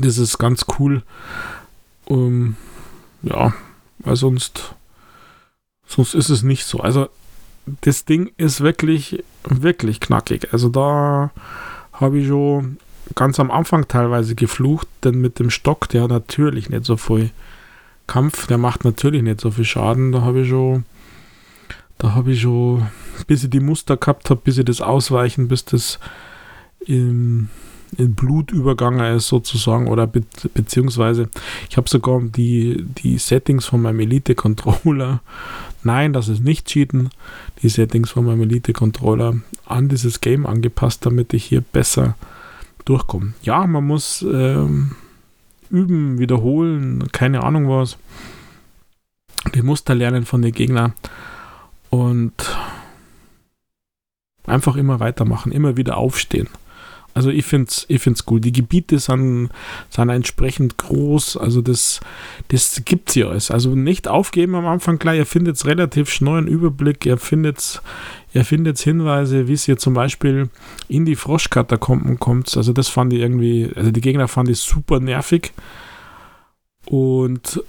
Das 0.00 0.18
ist 0.18 0.38
ganz 0.38 0.64
cool. 0.78 1.02
Um, 2.06 2.56
ja, 3.22 3.52
weil 3.98 4.16
sonst, 4.16 4.74
sonst 5.86 6.14
ist 6.14 6.28
es 6.28 6.42
nicht 6.42 6.64
so. 6.64 6.78
Also 6.78 7.08
das 7.80 8.04
Ding 8.04 8.30
ist 8.36 8.60
wirklich, 8.60 9.24
wirklich 9.44 9.98
knackig. 9.98 10.52
Also 10.52 10.68
da 10.68 11.32
habe 11.92 12.18
ich 12.20 12.28
schon 12.28 12.78
ganz 13.16 13.40
am 13.40 13.50
Anfang 13.50 13.88
teilweise 13.88 14.36
geflucht, 14.36 14.86
denn 15.02 15.20
mit 15.20 15.40
dem 15.40 15.50
Stock, 15.50 15.88
der 15.88 16.06
natürlich 16.06 16.70
nicht 16.70 16.84
so 16.84 16.96
viel 16.96 17.30
Kampf, 18.06 18.46
der 18.46 18.58
macht 18.58 18.84
natürlich 18.84 19.22
nicht 19.22 19.40
so 19.40 19.50
viel 19.50 19.64
Schaden. 19.64 20.12
Da 20.12 20.22
habe 20.22 20.42
ich 20.42 20.48
schon, 20.48 20.84
da 21.98 22.14
habe 22.14 22.32
ich 22.32 22.40
schon, 22.40 22.86
bis 23.26 23.44
ich 23.44 23.50
die 23.50 23.60
Muster 23.60 23.96
gehabt 23.96 24.30
habe, 24.30 24.40
bis 24.42 24.58
ich 24.58 24.64
das 24.64 24.80
ausweichen, 24.80 25.48
bis 25.48 25.64
das 25.64 25.98
im, 26.86 27.48
in 27.96 28.14
Blut 28.14 28.52
übergangen 28.52 29.16
ist 29.16 29.28
sozusagen 29.28 29.88
oder 29.88 30.06
be 30.06 30.22
beziehungsweise 30.54 31.28
ich 31.68 31.76
habe 31.76 31.88
sogar 31.88 32.20
die, 32.20 32.84
die 33.02 33.18
Settings 33.18 33.66
von 33.66 33.82
meinem 33.82 34.00
Elite-Controller, 34.00 35.20
nein, 35.82 36.12
das 36.12 36.28
ist 36.28 36.42
nicht 36.42 36.66
Cheaten, 36.66 37.10
die 37.62 37.68
Settings 37.68 38.10
von 38.10 38.26
meinem 38.26 38.42
Elite-Controller 38.42 39.40
an 39.64 39.88
dieses 39.88 40.20
Game 40.20 40.46
angepasst, 40.46 41.06
damit 41.06 41.32
ich 41.32 41.44
hier 41.44 41.60
besser 41.60 42.16
durchkomme. 42.84 43.34
Ja, 43.42 43.66
man 43.66 43.86
muss 43.86 44.22
ähm, 44.22 44.92
üben, 45.70 46.18
wiederholen, 46.18 47.08
keine 47.12 47.42
Ahnung 47.42 47.68
was. 47.68 47.98
Die 49.54 49.62
Muster 49.62 49.94
lernen 49.94 50.24
von 50.24 50.42
den 50.42 50.52
Gegnern 50.52 50.92
und 51.90 52.56
einfach 54.46 54.76
immer 54.76 55.00
weitermachen, 55.00 55.52
immer 55.52 55.76
wieder 55.76 55.96
aufstehen. 55.96 56.48
Also 57.16 57.30
ich 57.30 57.46
finde 57.46 57.68
es 57.70 57.86
ich 57.88 58.02
find's 58.02 58.24
cool. 58.30 58.40
Die 58.40 58.52
Gebiete 58.52 58.98
sind, 58.98 59.48
sind 59.88 60.10
entsprechend 60.10 60.76
groß. 60.76 61.38
Also 61.38 61.62
das, 61.62 62.00
das 62.48 62.82
gibt 62.84 63.08
es 63.08 63.14
ja 63.14 63.28
alles. 63.28 63.50
Also 63.50 63.74
nicht 63.74 64.06
aufgeben 64.06 64.54
am 64.54 64.66
Anfang 64.66 64.98
gleich. 64.98 65.16
Ihr 65.16 65.24
findet 65.24 65.64
relativ 65.64 66.10
schnell 66.10 66.36
einen 66.36 66.46
Überblick. 66.46 67.06
Ihr 67.06 67.16
findet 67.16 67.80
ihr 68.36 68.44
findet 68.44 68.78
Hinweise, 68.78 69.48
wie 69.48 69.54
es 69.54 69.64
hier 69.64 69.78
zum 69.78 69.94
Beispiel 69.94 70.50
in 70.88 71.06
die 71.06 71.16
Froschkatakomben 71.16 72.20
kommt. 72.20 72.54
Also 72.54 72.74
das 72.74 72.88
fand 72.88 73.14
ich 73.14 73.20
irgendwie, 73.20 73.70
also 73.74 73.90
die 73.90 74.02
Gegner 74.02 74.28
fand 74.28 74.50
ich 74.50 74.58
super 74.58 75.00
nervig. 75.00 75.54
Und 76.84 77.62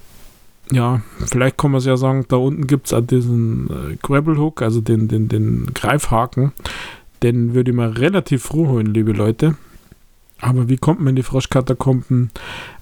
ja, 0.70 1.00
vielleicht 1.24 1.56
kann 1.56 1.70
man 1.70 1.78
es 1.78 1.86
ja 1.86 1.96
sagen, 1.96 2.26
da 2.28 2.36
unten 2.36 2.66
gibt 2.66 2.92
es 2.92 3.06
diesen 3.06 3.70
äh, 3.70 3.96
Gravel 4.02 4.36
Hook, 4.36 4.60
also 4.60 4.82
den, 4.82 5.08
den, 5.08 5.28
den 5.28 5.72
Greifhaken. 5.72 6.52
Den 7.22 7.54
würde 7.54 7.70
ich 7.70 7.76
mal 7.76 7.88
relativ 7.88 8.42
froh 8.42 8.68
holen, 8.68 8.92
liebe 8.92 9.12
Leute. 9.12 9.56
Aber 10.38 10.68
wie 10.68 10.76
kommt 10.76 11.00
man 11.00 11.08
in 11.08 11.16
die 11.16 11.22
Froschkatakomben? 11.22 12.30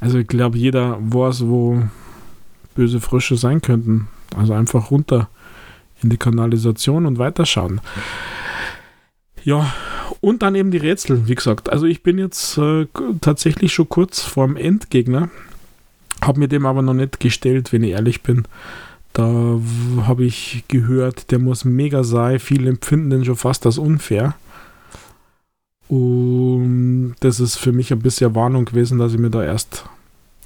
Also 0.01 0.19
ich 0.19 0.27
glaube, 0.27 0.59
jeder 0.59 0.99
weiß, 0.99 1.47
wo 1.47 1.85
böse 2.75 3.01
Frösche 3.01 3.37
sein 3.37 3.63
könnten. 3.63 4.09
Also 4.37 4.55
einfach 4.55 4.91
runter 4.91 5.29
in 6.03 6.11
die 6.11 6.17
Kanalisation 6.17 7.07
und 7.07 7.19
weiterschauen. 7.19 7.81
Ja, 9.45 9.73
und 10.21 10.43
dann 10.43 10.55
eben 10.55 10.71
die 10.71 10.79
Rätsel, 10.79 11.29
wie 11.29 11.35
gesagt. 11.35 11.71
Also 11.71 11.87
ich 11.87 12.03
bin 12.03 12.19
jetzt 12.19 12.59
äh, 12.59 12.87
tatsächlich 13.21 13.73
schon 13.73 13.89
kurz 13.89 14.21
vorm 14.21 14.57
Endgegner. 14.57 15.31
Habe 16.23 16.41
mir 16.41 16.49
dem 16.49 16.67
aber 16.67 16.83
noch 16.83 16.95
nicht 16.95 17.21
gestellt, 17.21 17.73
wenn 17.73 17.85
ich 17.85 17.93
ehrlich 17.93 18.23
bin. 18.23 18.45
Da 19.13 19.61
habe 20.03 20.25
ich 20.25 20.65
gehört, 20.69 21.31
der 21.31 21.39
muss 21.39 21.65
mega 21.65 22.05
sein. 22.05 22.39
Viele 22.39 22.69
empfinden 22.69 23.11
den 23.11 23.25
schon 23.25 23.37
fast 23.37 23.65
als 23.67 23.79
unfair. 23.79 24.35
Und 25.89 27.15
das 27.21 27.41
ist 27.41 27.57
für 27.57 27.73
mich 27.73 27.93
ein 27.93 28.01
bisschen 28.01 28.35
Warnung 28.35 28.65
gewesen, 28.65 28.99
dass 28.99 29.13
ich 29.13 29.19
mir 29.19 29.31
da 29.31 29.45
erst 29.45 29.85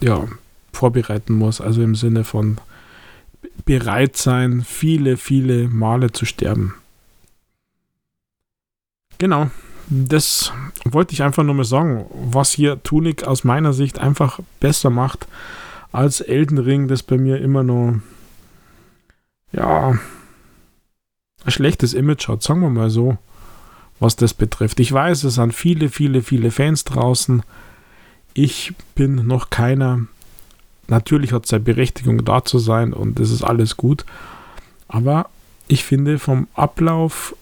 ja, 0.01 0.25
vorbereiten 0.73 1.35
muss. 1.35 1.61
Also 1.61 1.83
im 1.83 1.95
Sinne 1.95 2.25
von 2.25 2.59
bereit 3.65 4.17
sein, 4.17 4.65
viele, 4.67 5.17
viele 5.17 5.69
Male 5.69 6.13
zu 6.13 6.25
sterben. 6.25 6.75
Genau, 9.19 9.51
das 9.89 10.53
wollte 10.85 11.13
ich 11.13 11.23
einfach 11.23 11.43
nur 11.43 11.55
mal 11.55 11.65
sagen, 11.65 12.07
was 12.15 12.53
hier 12.53 12.83
Tunic 12.83 13.25
aus 13.25 13.45
meiner 13.45 13.73
Sicht 13.73 13.99
einfach 13.99 14.41
besser 14.61 14.91
macht 14.91 15.27
als 15.93 16.21
Elden 16.21 16.59
Ring, 16.59 16.89
das 16.89 17.03
bei 17.03 17.19
mir 17.19 17.41
immer 17.41 17.63
noch 17.63 17.97
ja 19.53 19.99
ein 21.45 21.51
schlechtes 21.51 21.95
Image 21.95 22.29
hat, 22.29 22.43
sagen 22.43 22.61
wir 22.61 22.71
mal 22.71 22.91
so, 22.91 23.19
was 23.99 24.17
das 24.17 24.35
betrifft. 24.35 24.81
Ich 24.81 24.93
weiß, 24.93 25.25
es 25.25 25.35
sind 25.35 25.55
viele, 25.55 25.89
viele, 25.89 26.23
viele 26.23 26.51
Fans 26.51 26.85
draußen. 26.85 27.43
Ich 28.35 28.73
bin 28.95 29.27
noch 29.27 29.51
keiner. 29.51 30.07
Natürlich 30.91 31.33
hat 31.33 31.45
es 31.45 31.51
seine 31.51 31.65
Berechtigung 31.65 32.25
da 32.25 32.45
zu 32.45 32.59
sein 32.59 32.93
und 32.93 33.19
das 33.19 33.31
ist 33.31 33.43
alles 33.43 33.77
gut. 33.77 34.05
Aber 34.89 35.31
ich 35.69 35.85
finde 35.85 36.19
vom 36.19 36.49
Ablauf, 36.55 37.35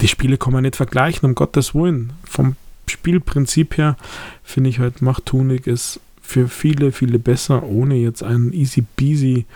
die 0.00 0.08
Spiele 0.08 0.38
kann 0.38 0.52
man 0.52 0.62
nicht 0.62 0.76
vergleichen, 0.76 1.28
um 1.28 1.34
Gottes 1.34 1.74
Willen. 1.74 2.14
Vom 2.24 2.56
Spielprinzip 2.88 3.76
her 3.76 3.96
finde 4.42 4.70
ich 4.70 4.78
halt, 4.78 5.02
macht 5.02 5.26
Tunic 5.26 5.66
es 5.66 6.00
für 6.22 6.48
viele, 6.48 6.90
viele 6.90 7.18
besser, 7.18 7.62
ohne 7.64 7.96
jetzt 7.96 8.22
ein 8.22 8.52
easy 8.52 8.82
peasy 8.96 9.46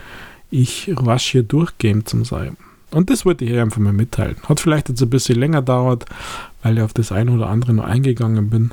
ich 0.51 0.93
rush 0.99 1.31
hier 1.31 1.43
durchgame 1.43 2.05
zu 2.05 2.25
sein. 2.25 2.57
Und 2.91 3.09
das 3.09 3.25
wollte 3.25 3.45
ich 3.45 3.57
einfach 3.57 3.79
mal 3.79 3.93
mitteilen. 3.93 4.37
Hat 4.49 4.61
vielleicht 4.61 4.89
jetzt 4.89 5.01
ein 5.01 5.11
bisschen 5.11 5.39
länger 5.39 5.63
dauert, 5.63 6.07
weil 6.63 6.77
ich 6.77 6.83
auf 6.83 6.93
das 6.93 7.13
eine 7.13 7.31
oder 7.31 7.49
andere 7.49 7.73
nur 7.73 7.87
eingegangen 7.87 8.51
bin. 8.51 8.73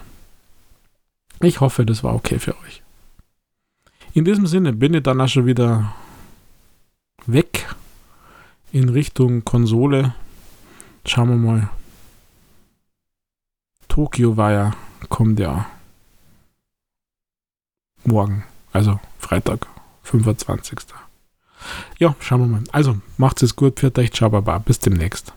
Ich 1.39 1.61
hoffe, 1.61 1.85
das 1.85 2.03
war 2.03 2.15
okay 2.15 2.39
für 2.39 2.55
euch. 2.65 2.81
In 4.17 4.25
diesem 4.25 4.47
Sinne 4.47 4.73
bin 4.73 4.95
ich 4.95 5.03
dann 5.03 5.21
auch 5.21 5.27
schon 5.27 5.45
wieder 5.45 5.93
weg 7.27 7.67
in 8.71 8.89
Richtung 8.89 9.45
Konsole. 9.45 10.15
Schauen 11.05 11.29
wir 11.29 11.35
mal. 11.35 11.69
Tokio 13.87 14.33
ja, 14.35 14.73
kommt 15.09 15.39
ja 15.39 15.67
morgen, 18.05 18.43
also 18.73 18.99
Freitag, 19.19 19.67
25. 20.01 20.79
Ja, 21.99 22.15
schauen 22.19 22.39
wir 22.39 22.47
mal. 22.47 22.63
Also, 22.71 22.97
macht's 23.17 23.43
es 23.43 23.55
gut, 23.55 23.79
für 23.79 23.95
euch, 23.95 24.13
ciao, 24.13 24.31
baba, 24.31 24.57
bis 24.57 24.79
demnächst. 24.79 25.31